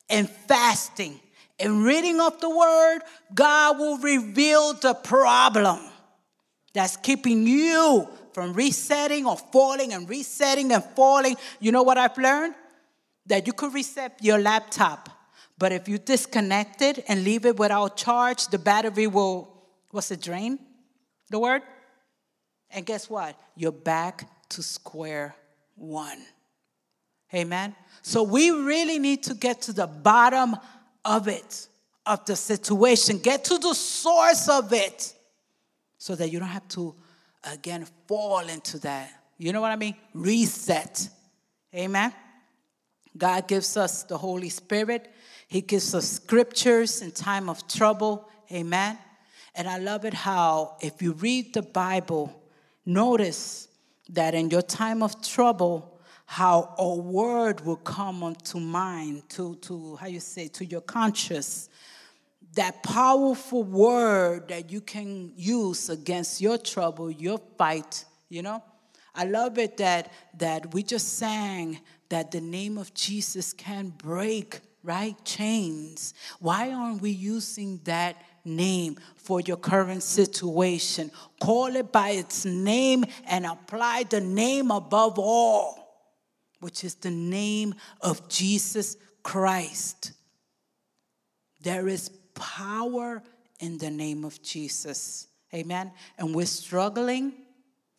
and 0.10 0.30
fasting 0.30 1.20
and 1.60 1.84
reading 1.84 2.20
of 2.20 2.40
the 2.42 2.50
word, 2.50 3.00
God 3.34 3.78
will 3.78 3.98
reveal 4.00 4.74
the 4.74 4.94
problem 4.94 5.80
that's 6.74 6.98
keeping 6.98 7.46
you 7.48 8.08
from 8.34 8.54
resetting 8.54 9.26
or 9.26 9.38
falling 9.38 9.94
and 9.94 10.10
resetting 10.10 10.72
and 10.72 10.84
falling. 10.96 11.36
You 11.60 11.72
know 11.72 11.84
what 11.84 11.98
I've 11.98 12.18
learned? 12.18 12.56
That 13.26 13.48
you 13.48 13.54
could 13.54 13.74
reset 13.74 14.18
your 14.22 14.40
laptop, 14.40 15.10
but 15.58 15.72
if 15.72 15.88
you 15.88 15.98
disconnect 15.98 16.82
it 16.82 17.04
and 17.08 17.24
leave 17.24 17.46
it 17.46 17.58
without 17.58 17.98
charge, 17.98 18.48
the 18.48 18.58
battery 18.58 19.08
will 19.08 19.60
What's 19.92 20.10
the 20.10 20.18
drain? 20.18 20.60
The 21.30 21.40
word? 21.40 21.64
And 22.70 22.86
guess 22.86 23.10
what? 23.10 23.40
You're 23.56 23.72
back 23.72 24.30
to 24.50 24.64
square 24.64 25.36
one. 25.76 26.20
Amen. 27.34 27.76
So 28.02 28.24
we 28.24 28.52
really 28.52 29.00
need 29.00 29.24
to 29.24 29.34
get 29.34 29.64
to 29.64 29.74
the 29.74 29.88
bottom 29.88 30.56
of 31.06 31.28
it, 31.28 31.68
of 32.06 32.26
the 32.26 32.36
situation, 32.36 33.20
get 33.20 33.46
to 33.46 33.58
the 33.58 33.74
source 33.74 34.50
of 34.50 34.74
it, 34.74 35.14
so 36.00 36.16
that 36.16 36.32
you 36.32 36.40
don't 36.40 36.48
have 36.48 36.68
to 36.70 36.96
again 37.44 37.86
fall 38.08 38.40
into 38.40 38.80
that. 38.80 39.12
You 39.38 39.54
know 39.54 39.62
what 39.62 39.72
I 39.72 39.76
mean? 39.76 39.96
Reset. 40.16 41.10
Amen. 41.76 42.12
God 43.16 43.48
gives 43.48 43.78
us 43.78 44.04
the 44.04 44.18
Holy 44.18 44.50
Spirit. 44.50 45.14
He 45.48 45.62
gives 45.62 45.94
us 45.94 46.10
scriptures 46.10 47.02
in 47.02 47.12
time 47.12 47.50
of 47.50 47.68
trouble. 47.68 48.28
Amen. 48.52 48.98
And 49.54 49.68
I 49.68 49.78
love 49.78 50.06
it 50.06 50.14
how, 50.14 50.78
if 50.82 51.02
you 51.02 51.14
read 51.14 51.54
the 51.54 51.62
Bible, 51.62 52.42
notice 52.86 53.68
that 54.10 54.34
in 54.34 54.50
your 54.50 54.62
time 54.62 55.04
of 55.04 55.22
trouble, 55.22 56.00
how 56.26 56.76
a 56.78 56.96
word 56.96 57.62
will 57.66 57.76
come 57.76 58.24
onto 58.24 58.60
mind, 58.60 59.28
to, 59.30 59.56
to 59.56 59.96
how 59.98 60.08
you 60.08 60.20
say, 60.20 60.48
to 60.48 60.66
your 60.66 60.82
conscious. 60.82 61.70
That 62.56 62.84
powerful 62.84 63.64
word 63.64 64.50
that 64.50 64.72
you 64.72 64.82
can 64.82 65.32
use 65.36 65.90
against 65.90 66.42
your 66.42 66.58
trouble, 66.58 67.12
your 67.12 67.40
fight, 67.58 68.06
you 68.30 68.42
know? 68.42 68.64
I 69.14 69.26
love 69.26 69.58
it 69.58 69.78
that 69.78 70.12
that 70.38 70.74
we 70.74 70.84
just 70.84 71.18
sang 71.18 71.80
that 72.10 72.32
the 72.32 72.42
name 72.42 72.78
of 72.78 72.94
Jesus 72.94 73.54
can 73.54 73.90
break, 73.90 74.60
right? 74.84 75.16
Chains. 75.26 76.14
Why 76.40 76.72
aren't 76.72 77.02
we 77.02 77.12
using 77.12 77.82
that 77.84 78.16
name 78.46 78.98
for 79.16 79.42
your 79.42 79.58
current 79.58 80.04
situation. 80.04 81.12
Call 81.40 81.76
it 81.76 81.92
by 81.92 82.10
its 82.10 82.46
name 82.46 83.06
and 83.28 83.46
apply 83.46 84.04
the 84.10 84.22
name 84.22 84.72
above 84.72 85.20
all, 85.20 86.08
which 86.60 86.84
is 86.84 86.96
the 86.96 87.12
name 87.12 87.76
of 88.02 88.28
Jesus 88.28 88.98
Christ. 89.24 90.14
There 91.62 91.88
is 91.88 92.10
power 92.40 93.22
in 93.60 93.78
the 93.78 93.92
name 93.92 94.26
of 94.26 94.42
Jesus. 94.42 95.28
Amen. 95.54 95.92
And 96.18 96.34
we're 96.34 96.46
struggling 96.46 97.34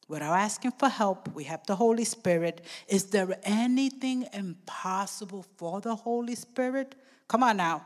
without 0.09 0.35
asking 0.35 0.72
for 0.72 0.88
help. 0.88 1.33
We 1.35 1.44
have 1.44 1.64
the 1.66 1.76
Holy 1.76 2.05
Spirit. 2.05 2.64
Is 2.88 3.05
there 3.05 3.38
anything 3.44 4.26
impossible 4.33 5.46
for 5.57 5.81
the 5.81 5.94
Holy 5.94 6.35
Spirit? 6.35 6.96
Come 7.29 7.44
on 7.44 7.59
now. 7.59 7.85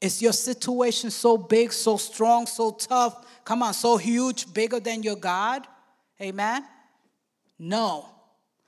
Is 0.00 0.20
your 0.20 0.32
situation 0.32 1.10
so 1.10 1.36
big, 1.36 1.72
so 1.72 1.96
strong, 1.96 2.46
so 2.46 2.72
tough? 2.72 3.24
Come 3.44 3.62
on, 3.62 3.74
so 3.74 3.96
huge, 3.96 4.52
bigger 4.52 4.80
than 4.80 5.02
your 5.02 5.16
God? 5.16 5.66
Amen? 6.20 6.64
No. 7.58 8.08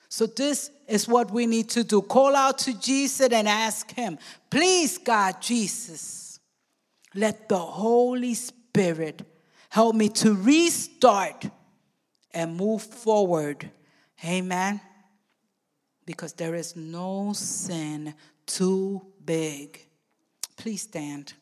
So, 0.09 0.27
this 0.27 0.71
is 0.87 1.09
what 1.09 1.33
we 1.33 1.47
need 1.47 1.71
to 1.71 1.83
do 1.83 2.01
call 2.01 2.37
out 2.37 2.59
to 2.59 2.79
Jesus 2.79 3.33
and 3.33 3.49
ask 3.49 3.91
Him, 3.93 4.17
please, 4.49 4.97
God, 4.97 5.43
Jesus, 5.43 6.24
let 7.15 7.49
the 7.49 7.59
Holy 7.59 8.35
Spirit 8.35 9.23
help 9.69 9.95
me 9.95 10.09
to 10.09 10.35
restart 10.35 11.47
and 12.33 12.57
move 12.57 12.83
forward. 12.83 13.71
Amen? 14.25 14.81
Because 16.07 16.33
there 16.33 16.55
is 16.55 16.77
no 16.77 17.33
sin 17.35 18.15
too 18.47 19.01
big 19.25 19.87
Please 20.57 20.83
stand. 20.83 21.35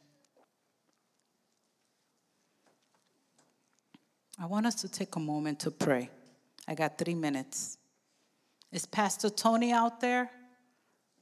I 4.39 4.47
want 4.47 4.67
us 4.67 4.75
to 4.77 4.89
take 4.89 5.15
a 5.17 5.21
moment 5.21 5.61
to 5.61 5.71
pray. 5.71 6.11
I 6.67 6.75
got 6.75 6.99
three 6.99 7.15
minutes. 7.15 7.79
Is 8.73 8.87
Pastor 8.87 9.31
Tony 9.31 9.73
out 9.73 10.01
there? 10.01 10.31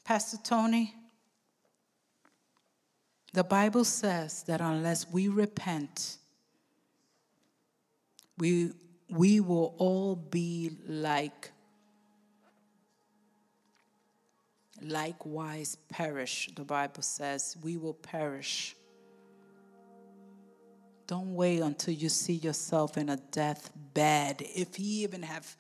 Pastor 0.05 0.39
Tony? 0.43 0.95
The 3.33 3.45
Bible 3.45 3.85
says 3.85 4.43
that 4.45 4.61
unless 4.61 5.09
we 5.09 5.29
repent, 5.29 6.17
we, 8.39 8.73
we 9.09 9.41
will 9.41 9.75
all 9.79 10.17
be 10.17 10.73
like 10.89 11.53
likewise 14.83 15.77
perish. 15.89 16.51
The 16.57 16.65
Bible 16.65 17.03
says, 17.03 17.57
we 17.63 17.77
will 17.77 17.95
perish. 17.95 18.75
Don't 21.07 21.35
wait 21.35 21.61
until 21.61 21.95
you 21.95 22.09
see 22.09 22.35
yourself 22.35 22.97
in 22.97 23.11
a 23.11 23.17
deathbed. 23.17 24.43
If 24.55 24.77
He 24.77 25.03
even 25.03 25.23
have 25.23 25.57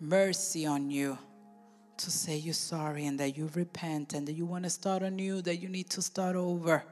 mercy 0.00 0.66
on 0.66 0.90
you 0.90 1.18
to 1.98 2.10
say 2.10 2.36
you're 2.36 2.54
sorry 2.54 3.06
and 3.06 3.18
that 3.20 3.36
you 3.36 3.50
repent 3.54 4.14
and 4.14 4.26
that 4.28 4.32
you 4.32 4.46
want 4.46 4.64
to 4.64 4.70
start 4.70 5.02
anew, 5.02 5.42
that 5.42 5.56
you 5.56 5.68
need 5.68 5.90
to 5.90 6.02
start 6.02 6.36
over. 6.36 6.84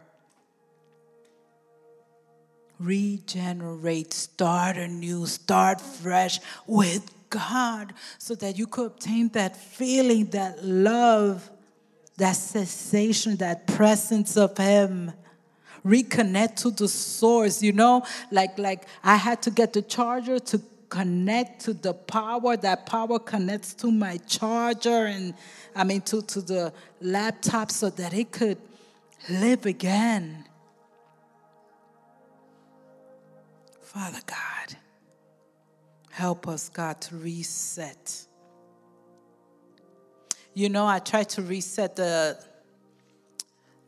Regenerate, 2.78 4.12
start 4.12 4.76
anew, 4.76 5.26
start 5.26 5.80
fresh 5.80 6.40
with 6.66 7.10
God 7.30 7.94
so 8.18 8.34
that 8.34 8.58
you 8.58 8.66
could 8.66 8.86
obtain 8.86 9.28
that 9.30 9.56
feeling, 9.56 10.26
that 10.26 10.64
love, 10.64 11.50
that 12.18 12.32
sensation, 12.32 13.36
that 13.36 13.66
presence 13.66 14.36
of 14.36 14.56
Him. 14.58 15.12
Reconnect 15.84 16.56
to 16.56 16.70
the 16.72 16.88
source, 16.88 17.62
you 17.62 17.72
know, 17.72 18.04
like 18.32 18.58
like 18.58 18.88
I 19.04 19.14
had 19.14 19.40
to 19.42 19.52
get 19.52 19.72
the 19.72 19.82
charger 19.82 20.40
to 20.40 20.60
connect 20.88 21.62
to 21.62 21.72
the 21.72 21.94
power. 21.94 22.57
That 22.57 22.87
power 22.87 23.18
connects 23.18 23.75
to 23.75 23.90
my 23.90 24.18
charger 24.18 25.07
and 25.07 25.35
I 25.75 25.85
mean 25.85 26.01
to, 26.03 26.22
to 26.22 26.40
the 26.40 26.72
laptop 27.01 27.70
so 27.70 27.90
that 27.90 28.14
it 28.14 28.33
could 28.33 28.59
live 29.29 29.66
again. 29.66 30.44
Father 33.80 34.20
God. 34.26 34.76
Help 36.11 36.49
us, 36.49 36.70
God, 36.70 36.99
to 37.03 37.16
reset. 37.16 38.26
You 40.55 40.70
know, 40.70 40.87
I 40.87 40.99
tried 40.99 41.28
to 41.30 41.43
reset 41.43 41.97
the, 41.97 42.43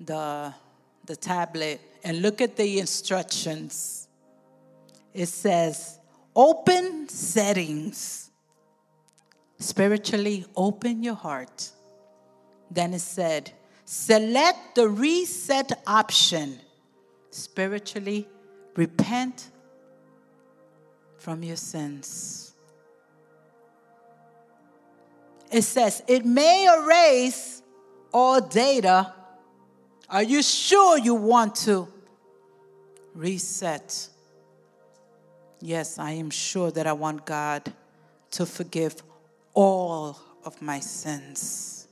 the, 0.01 0.53
the 1.07 1.17
tablet 1.17 1.81
and 2.05 2.21
look 2.21 2.43
at 2.43 2.57
the 2.57 2.81
instructions. 2.81 4.09
It 5.15 5.27
says, 5.27 5.98
open 6.39 7.09
settings. 7.09 8.31
Spiritually, 9.59 10.47
open 10.55 11.03
your 11.03 11.17
heart. 11.17 11.71
Then 12.71 12.95
it 12.95 13.01
said, 13.01 13.51
select 13.85 14.77
the 14.77 14.89
reset 14.89 15.83
option. 15.85 16.61
Spiritually, 17.31 18.29
repent 18.77 19.51
from 21.17 21.43
your 21.43 21.57
sins. 21.57 22.55
It 25.51 25.63
says, 25.63 26.05
it 26.07 26.25
may 26.25 26.69
erase 26.73 27.63
all 28.13 28.41
data, 28.41 29.13
are 30.09 30.23
you 30.23 30.43
sure 30.43 30.99
you 30.99 31.15
want 31.15 31.57
to 31.57 31.89
reset? 33.15 34.09
Yes, 35.61 35.99
I 35.99 36.13
am 36.13 36.31
sure 36.31 36.71
that 36.71 36.87
I 36.87 36.93
want 36.93 37.27
God 37.27 37.73
to 38.33 38.47
forgive 38.47 39.03
all 39.55 40.19
of 40.45 40.61
my 40.63 40.81
sins. 40.81 41.89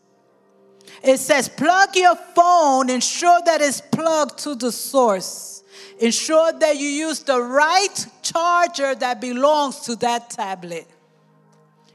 It 1.03 1.19
says, 1.19 1.49
plug 1.49 1.95
your 1.97 2.15
phone, 2.15 2.91
ensure 2.91 3.41
that 3.45 3.61
it's 3.61 3.81
plugged 3.81 4.39
to 4.41 4.55
the 4.55 4.73
source. 4.73 5.63
Ensure 5.99 6.53
that 6.53 6.77
you 6.77 6.87
use 6.87 7.21
the 7.21 7.41
right 7.41 8.07
charger 8.23 8.95
that 8.95 9.21
belongs 9.21 9.81
to 9.81 9.97
that 9.97 10.31
tablet. 10.31 10.87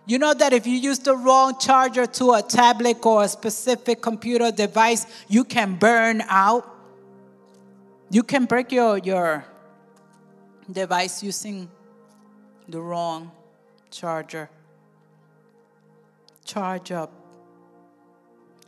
You 0.06 0.18
know 0.18 0.34
that 0.34 0.54
if 0.54 0.68
you 0.68 0.74
use 0.74 1.00
the 1.00 1.16
wrong 1.16 1.58
charger 1.60 2.06
to 2.06 2.34
a 2.34 2.42
tablet 2.42 3.06
or 3.06 3.24
a 3.24 3.28
specific 3.28 4.02
computer 4.02 4.52
device, 4.52 5.06
you 5.30 5.44
can 5.44 5.76
burn 5.76 6.22
out. 6.28 6.68
You 8.10 8.24
can 8.24 8.46
break 8.46 8.72
your, 8.72 8.98
your 8.98 9.46
device 10.70 11.24
using 11.24 11.70
the 12.68 12.82
wrong 12.82 13.32
charger. 13.90 14.50
Charge 16.46 16.92
up. 16.92 17.12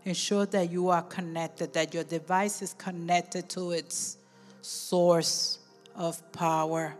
Ensure 0.05 0.45
that 0.47 0.69
you 0.69 0.89
are 0.89 1.01
connected, 1.03 1.73
that 1.73 1.93
your 1.93 2.03
device 2.03 2.61
is 2.61 2.73
connected 2.73 3.49
to 3.49 3.71
its 3.71 4.17
source 4.61 5.59
of 5.95 6.31
power. 6.31 6.93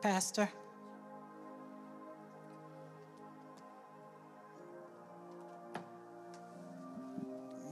Pastor? 0.00 0.48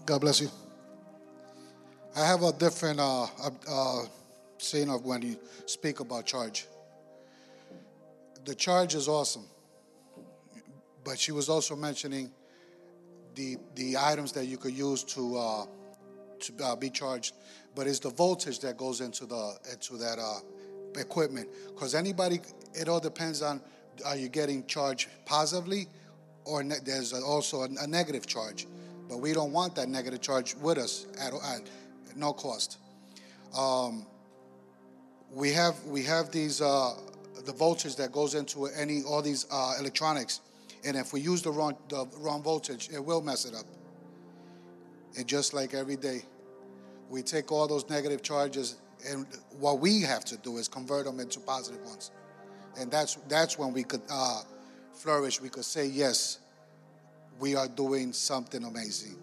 God 0.06 0.20
bless 0.20 0.40
you. 0.40 0.50
I 2.16 2.26
have 2.26 2.42
a 2.42 2.52
different 2.52 2.98
uh, 2.98 3.26
uh, 3.68 4.02
saying 4.60 4.90
of 4.90 5.04
when 5.04 5.22
you 5.22 5.38
speak 5.66 6.00
about 6.00 6.26
charge. 6.26 6.66
The 8.44 8.54
charge 8.54 8.94
is 8.94 9.08
awesome, 9.08 9.46
but 11.04 11.18
she 11.18 11.32
was 11.32 11.48
also 11.48 11.76
mentioning 11.76 12.30
the 13.34 13.56
the 13.74 13.96
items 13.96 14.32
that 14.32 14.46
you 14.46 14.56
could 14.56 14.76
use 14.76 15.04
to 15.04 15.38
uh, 15.38 15.66
to 16.40 16.64
uh, 16.64 16.76
be 16.76 16.90
charged, 16.90 17.34
but 17.74 17.86
it's 17.86 17.98
the 17.98 18.10
voltage 18.10 18.60
that 18.60 18.76
goes 18.76 19.00
into 19.00 19.26
the 19.26 19.56
into 19.70 19.96
that 19.98 20.18
uh, 20.18 20.40
equipment. 20.98 21.48
Because 21.68 21.94
anybody, 21.94 22.40
it 22.74 22.88
all 22.88 23.00
depends 23.00 23.42
on 23.42 23.60
are 24.06 24.16
you 24.16 24.28
getting 24.28 24.64
charged 24.66 25.08
positively, 25.26 25.86
or 26.44 26.62
ne- 26.62 26.80
there's 26.82 27.12
also 27.12 27.62
a, 27.62 27.68
a 27.80 27.86
negative 27.86 28.26
charge 28.26 28.66
but 29.10 29.18
we 29.18 29.32
don't 29.32 29.50
want 29.50 29.74
that 29.74 29.88
negative 29.88 30.20
charge 30.20 30.54
with 30.54 30.78
us 30.78 31.06
at, 31.20 31.34
at 31.34 31.68
no 32.16 32.32
cost. 32.32 32.78
Um, 33.58 34.06
we 35.32 35.52
have 35.52 35.82
we 35.84 36.02
have 36.04 36.30
these 36.30 36.60
uh, 36.60 36.94
the 37.44 37.52
voltage 37.52 37.96
that 37.96 38.12
goes 38.12 38.34
into 38.34 38.66
any 38.66 39.02
all 39.02 39.22
these 39.22 39.46
uh, 39.50 39.74
electronics, 39.78 40.40
and 40.84 40.96
if 40.96 41.12
we 41.12 41.20
use 41.20 41.42
the 41.42 41.50
wrong 41.50 41.76
the 41.88 42.06
wrong 42.18 42.42
voltage, 42.42 42.88
it 42.92 43.04
will 43.04 43.22
mess 43.22 43.44
it 43.44 43.54
up. 43.54 43.66
And 45.16 45.26
just 45.26 45.54
like 45.54 45.74
every 45.74 45.96
day, 45.96 46.22
we 47.08 47.22
take 47.22 47.50
all 47.50 47.66
those 47.66 47.88
negative 47.88 48.22
charges, 48.22 48.76
and 49.08 49.26
what 49.58 49.80
we 49.80 50.02
have 50.02 50.24
to 50.26 50.36
do 50.38 50.58
is 50.58 50.68
convert 50.68 51.06
them 51.06 51.20
into 51.20 51.40
positive 51.40 51.82
ones, 51.84 52.10
and 52.78 52.90
that's 52.90 53.16
that's 53.28 53.58
when 53.58 53.72
we 53.72 53.82
could 53.82 54.02
uh, 54.10 54.42
flourish. 54.92 55.40
We 55.40 55.48
could 55.48 55.64
say 55.64 55.86
yes 55.86 56.40
we 57.40 57.56
are 57.56 57.66
doing 57.66 58.12
something 58.12 58.62
amazing. 58.64 59.16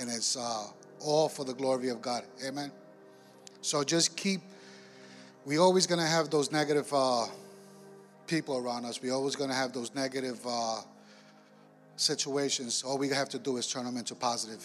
And 0.00 0.10
it's 0.10 0.36
uh, 0.36 0.64
all 1.00 1.28
for 1.28 1.44
the 1.44 1.52
glory 1.52 1.90
of 1.90 2.00
God. 2.00 2.24
Amen. 2.44 2.72
So 3.60 3.84
just 3.84 4.16
keep, 4.16 4.40
we 5.44 5.58
always 5.58 5.86
going 5.86 6.00
to 6.00 6.06
have 6.06 6.30
those 6.30 6.50
negative 6.50 6.88
uh, 6.92 7.26
people 8.26 8.56
around 8.56 8.84
us. 8.84 9.02
we 9.02 9.10
always 9.10 9.36
going 9.36 9.50
to 9.50 9.56
have 9.56 9.72
those 9.72 9.94
negative 9.94 10.40
uh, 10.46 10.80
situations. 11.96 12.82
All 12.82 12.98
we 12.98 13.08
have 13.10 13.28
to 13.30 13.38
do 13.38 13.56
is 13.58 13.70
turn 13.70 13.84
them 13.84 13.96
into 13.96 14.14
positive. 14.14 14.64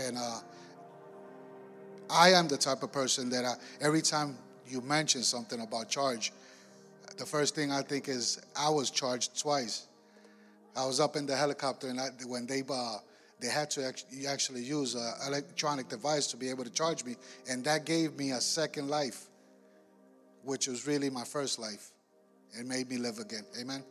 And 0.00 0.18
uh, 0.18 0.40
I 2.10 2.32
am 2.32 2.48
the 2.48 2.56
type 2.56 2.82
of 2.82 2.92
person 2.92 3.30
that 3.30 3.44
I, 3.44 3.54
every 3.80 4.02
time 4.02 4.36
you 4.66 4.80
mention 4.82 5.22
something 5.22 5.60
about 5.60 5.88
charge, 5.88 6.32
the 7.16 7.24
first 7.24 7.54
thing 7.54 7.72
I 7.72 7.82
think 7.82 8.08
is 8.08 8.40
I 8.56 8.68
was 8.68 8.90
charged 8.90 9.40
twice. 9.40 9.86
I 10.76 10.84
was 10.84 11.00
up 11.00 11.16
in 11.16 11.26
the 11.26 11.36
helicopter, 11.36 11.88
and 11.88 12.00
I, 12.00 12.08
when 12.26 12.46
they 12.46 12.62
uh, 12.68 12.96
they 13.40 13.48
had 13.48 13.70
to 13.72 13.86
actually, 13.86 14.26
actually 14.26 14.62
use 14.62 14.94
an 14.94 15.12
electronic 15.28 15.88
device 15.88 16.26
to 16.28 16.36
be 16.36 16.50
able 16.50 16.64
to 16.64 16.70
charge 16.70 17.04
me, 17.04 17.14
and 17.48 17.62
that 17.64 17.84
gave 17.84 18.16
me 18.16 18.32
a 18.32 18.40
second 18.40 18.88
life, 18.88 19.28
which 20.44 20.66
was 20.66 20.86
really 20.86 21.10
my 21.10 21.24
first 21.24 21.58
life. 21.58 21.90
It 22.58 22.66
made 22.66 22.88
me 22.88 22.98
live 22.98 23.18
again. 23.18 23.44
Amen. 23.60 23.82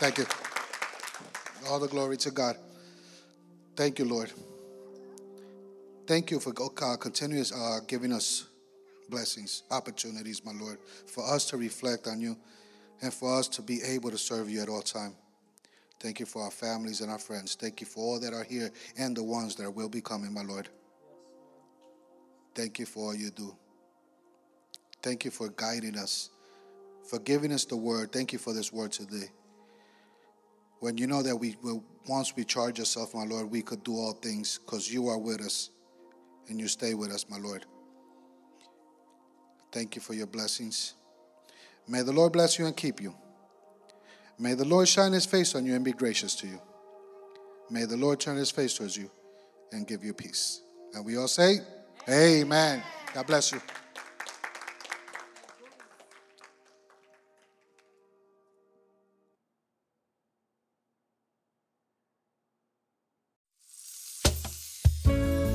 Thank 0.00 0.18
you. 0.18 0.26
All 1.68 1.80
the 1.80 1.88
glory 1.88 2.16
to 2.18 2.30
God. 2.30 2.56
Thank 3.74 3.98
you, 3.98 4.04
Lord. 4.04 4.32
Thank 6.06 6.30
you 6.30 6.40
for 6.40 6.52
uh, 6.58 6.96
continuous 6.96 7.52
uh, 7.52 7.80
giving 7.86 8.12
us 8.12 8.46
blessings, 9.08 9.62
opportunities, 9.70 10.44
my 10.44 10.52
Lord, 10.52 10.78
for 11.06 11.24
us 11.28 11.46
to 11.50 11.56
reflect 11.56 12.06
on 12.06 12.20
you 12.20 12.36
and 13.02 13.12
for 13.12 13.38
us 13.38 13.48
to 13.48 13.62
be 13.62 13.82
able 13.82 14.10
to 14.10 14.18
serve 14.18 14.48
you 14.50 14.62
at 14.62 14.68
all 14.68 14.82
time. 14.82 15.14
Thank 16.00 16.20
you 16.20 16.26
for 16.26 16.42
our 16.42 16.50
families 16.50 17.00
and 17.00 17.10
our 17.10 17.18
friends. 17.18 17.56
Thank 17.56 17.80
you 17.80 17.86
for 17.86 18.00
all 18.00 18.20
that 18.20 18.32
are 18.32 18.44
here 18.44 18.70
and 18.96 19.16
the 19.16 19.22
ones 19.22 19.56
that 19.56 19.70
will 19.70 19.88
be 19.88 20.00
coming, 20.00 20.32
my 20.32 20.42
Lord. 20.42 20.68
Thank 22.58 22.80
you 22.80 22.86
for 22.86 23.04
all 23.04 23.14
you 23.14 23.30
do. 23.30 23.54
Thank 25.00 25.24
you 25.24 25.30
for 25.30 25.48
guiding 25.50 25.96
us, 25.96 26.30
for 27.08 27.20
giving 27.20 27.52
us 27.52 27.64
the 27.64 27.76
word. 27.76 28.10
Thank 28.10 28.32
you 28.32 28.38
for 28.40 28.52
this 28.52 28.72
word 28.72 28.90
today. 28.90 29.28
When 30.80 30.98
you 30.98 31.06
know 31.06 31.22
that 31.22 31.36
we 31.36 31.54
will, 31.62 31.84
once 32.08 32.34
we 32.34 32.42
charge 32.42 32.80
ourselves, 32.80 33.14
my 33.14 33.22
Lord, 33.22 33.48
we 33.48 33.62
could 33.62 33.84
do 33.84 33.92
all 33.92 34.12
things 34.14 34.58
because 34.58 34.92
you 34.92 35.06
are 35.06 35.18
with 35.18 35.40
us 35.40 35.70
and 36.48 36.58
you 36.58 36.66
stay 36.66 36.94
with 36.94 37.12
us, 37.12 37.26
my 37.30 37.38
Lord. 37.38 37.64
Thank 39.70 39.94
you 39.94 40.02
for 40.02 40.14
your 40.14 40.26
blessings. 40.26 40.94
May 41.86 42.02
the 42.02 42.12
Lord 42.12 42.32
bless 42.32 42.58
you 42.58 42.66
and 42.66 42.76
keep 42.76 43.00
you. 43.00 43.14
May 44.36 44.54
the 44.54 44.64
Lord 44.64 44.88
shine 44.88 45.12
his 45.12 45.26
face 45.26 45.54
on 45.54 45.64
you 45.64 45.76
and 45.76 45.84
be 45.84 45.92
gracious 45.92 46.34
to 46.34 46.48
you. 46.48 46.60
May 47.70 47.84
the 47.84 47.96
Lord 47.96 48.18
turn 48.18 48.36
his 48.36 48.50
face 48.50 48.74
towards 48.74 48.96
you 48.96 49.12
and 49.70 49.86
give 49.86 50.02
you 50.02 50.12
peace. 50.12 50.60
And 50.92 51.06
we 51.06 51.16
all 51.16 51.28
say. 51.28 51.58
Amen. 52.08 52.82
God 53.14 53.26
bless 53.26 53.52
you. 53.52 53.60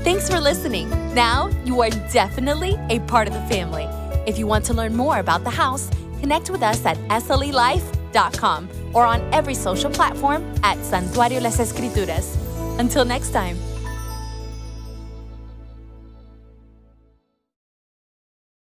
Thanks 0.04 0.30
for 0.30 0.40
listening. 0.40 0.90
Now 1.16 1.50
you 1.66 1.82
are 1.82 1.90
definitely 2.12 2.78
a 2.90 3.00
part 3.02 3.28
of 3.28 3.34
the 3.34 3.42
family. 3.42 3.88
If 4.28 4.38
you 4.38 4.46
want 4.46 4.66
to 4.66 4.74
learn 4.74 4.96
more 4.96 5.20
about 5.20 5.44
the 5.44 5.50
house, 5.50 5.90
connect 6.20 6.50
with 6.50 6.62
us 6.62 6.86
at 6.86 6.98
slelife.com 7.10 8.70
or 8.94 9.06
on 9.06 9.22
every 9.34 9.54
social 9.56 9.90
platform 9.90 10.44
at 10.64 10.78
Santuario 10.80 11.42
Las 11.42 11.60
Escrituras. 11.60 12.38
Until 12.80 13.06
next 13.06 13.32
time. 13.32 13.58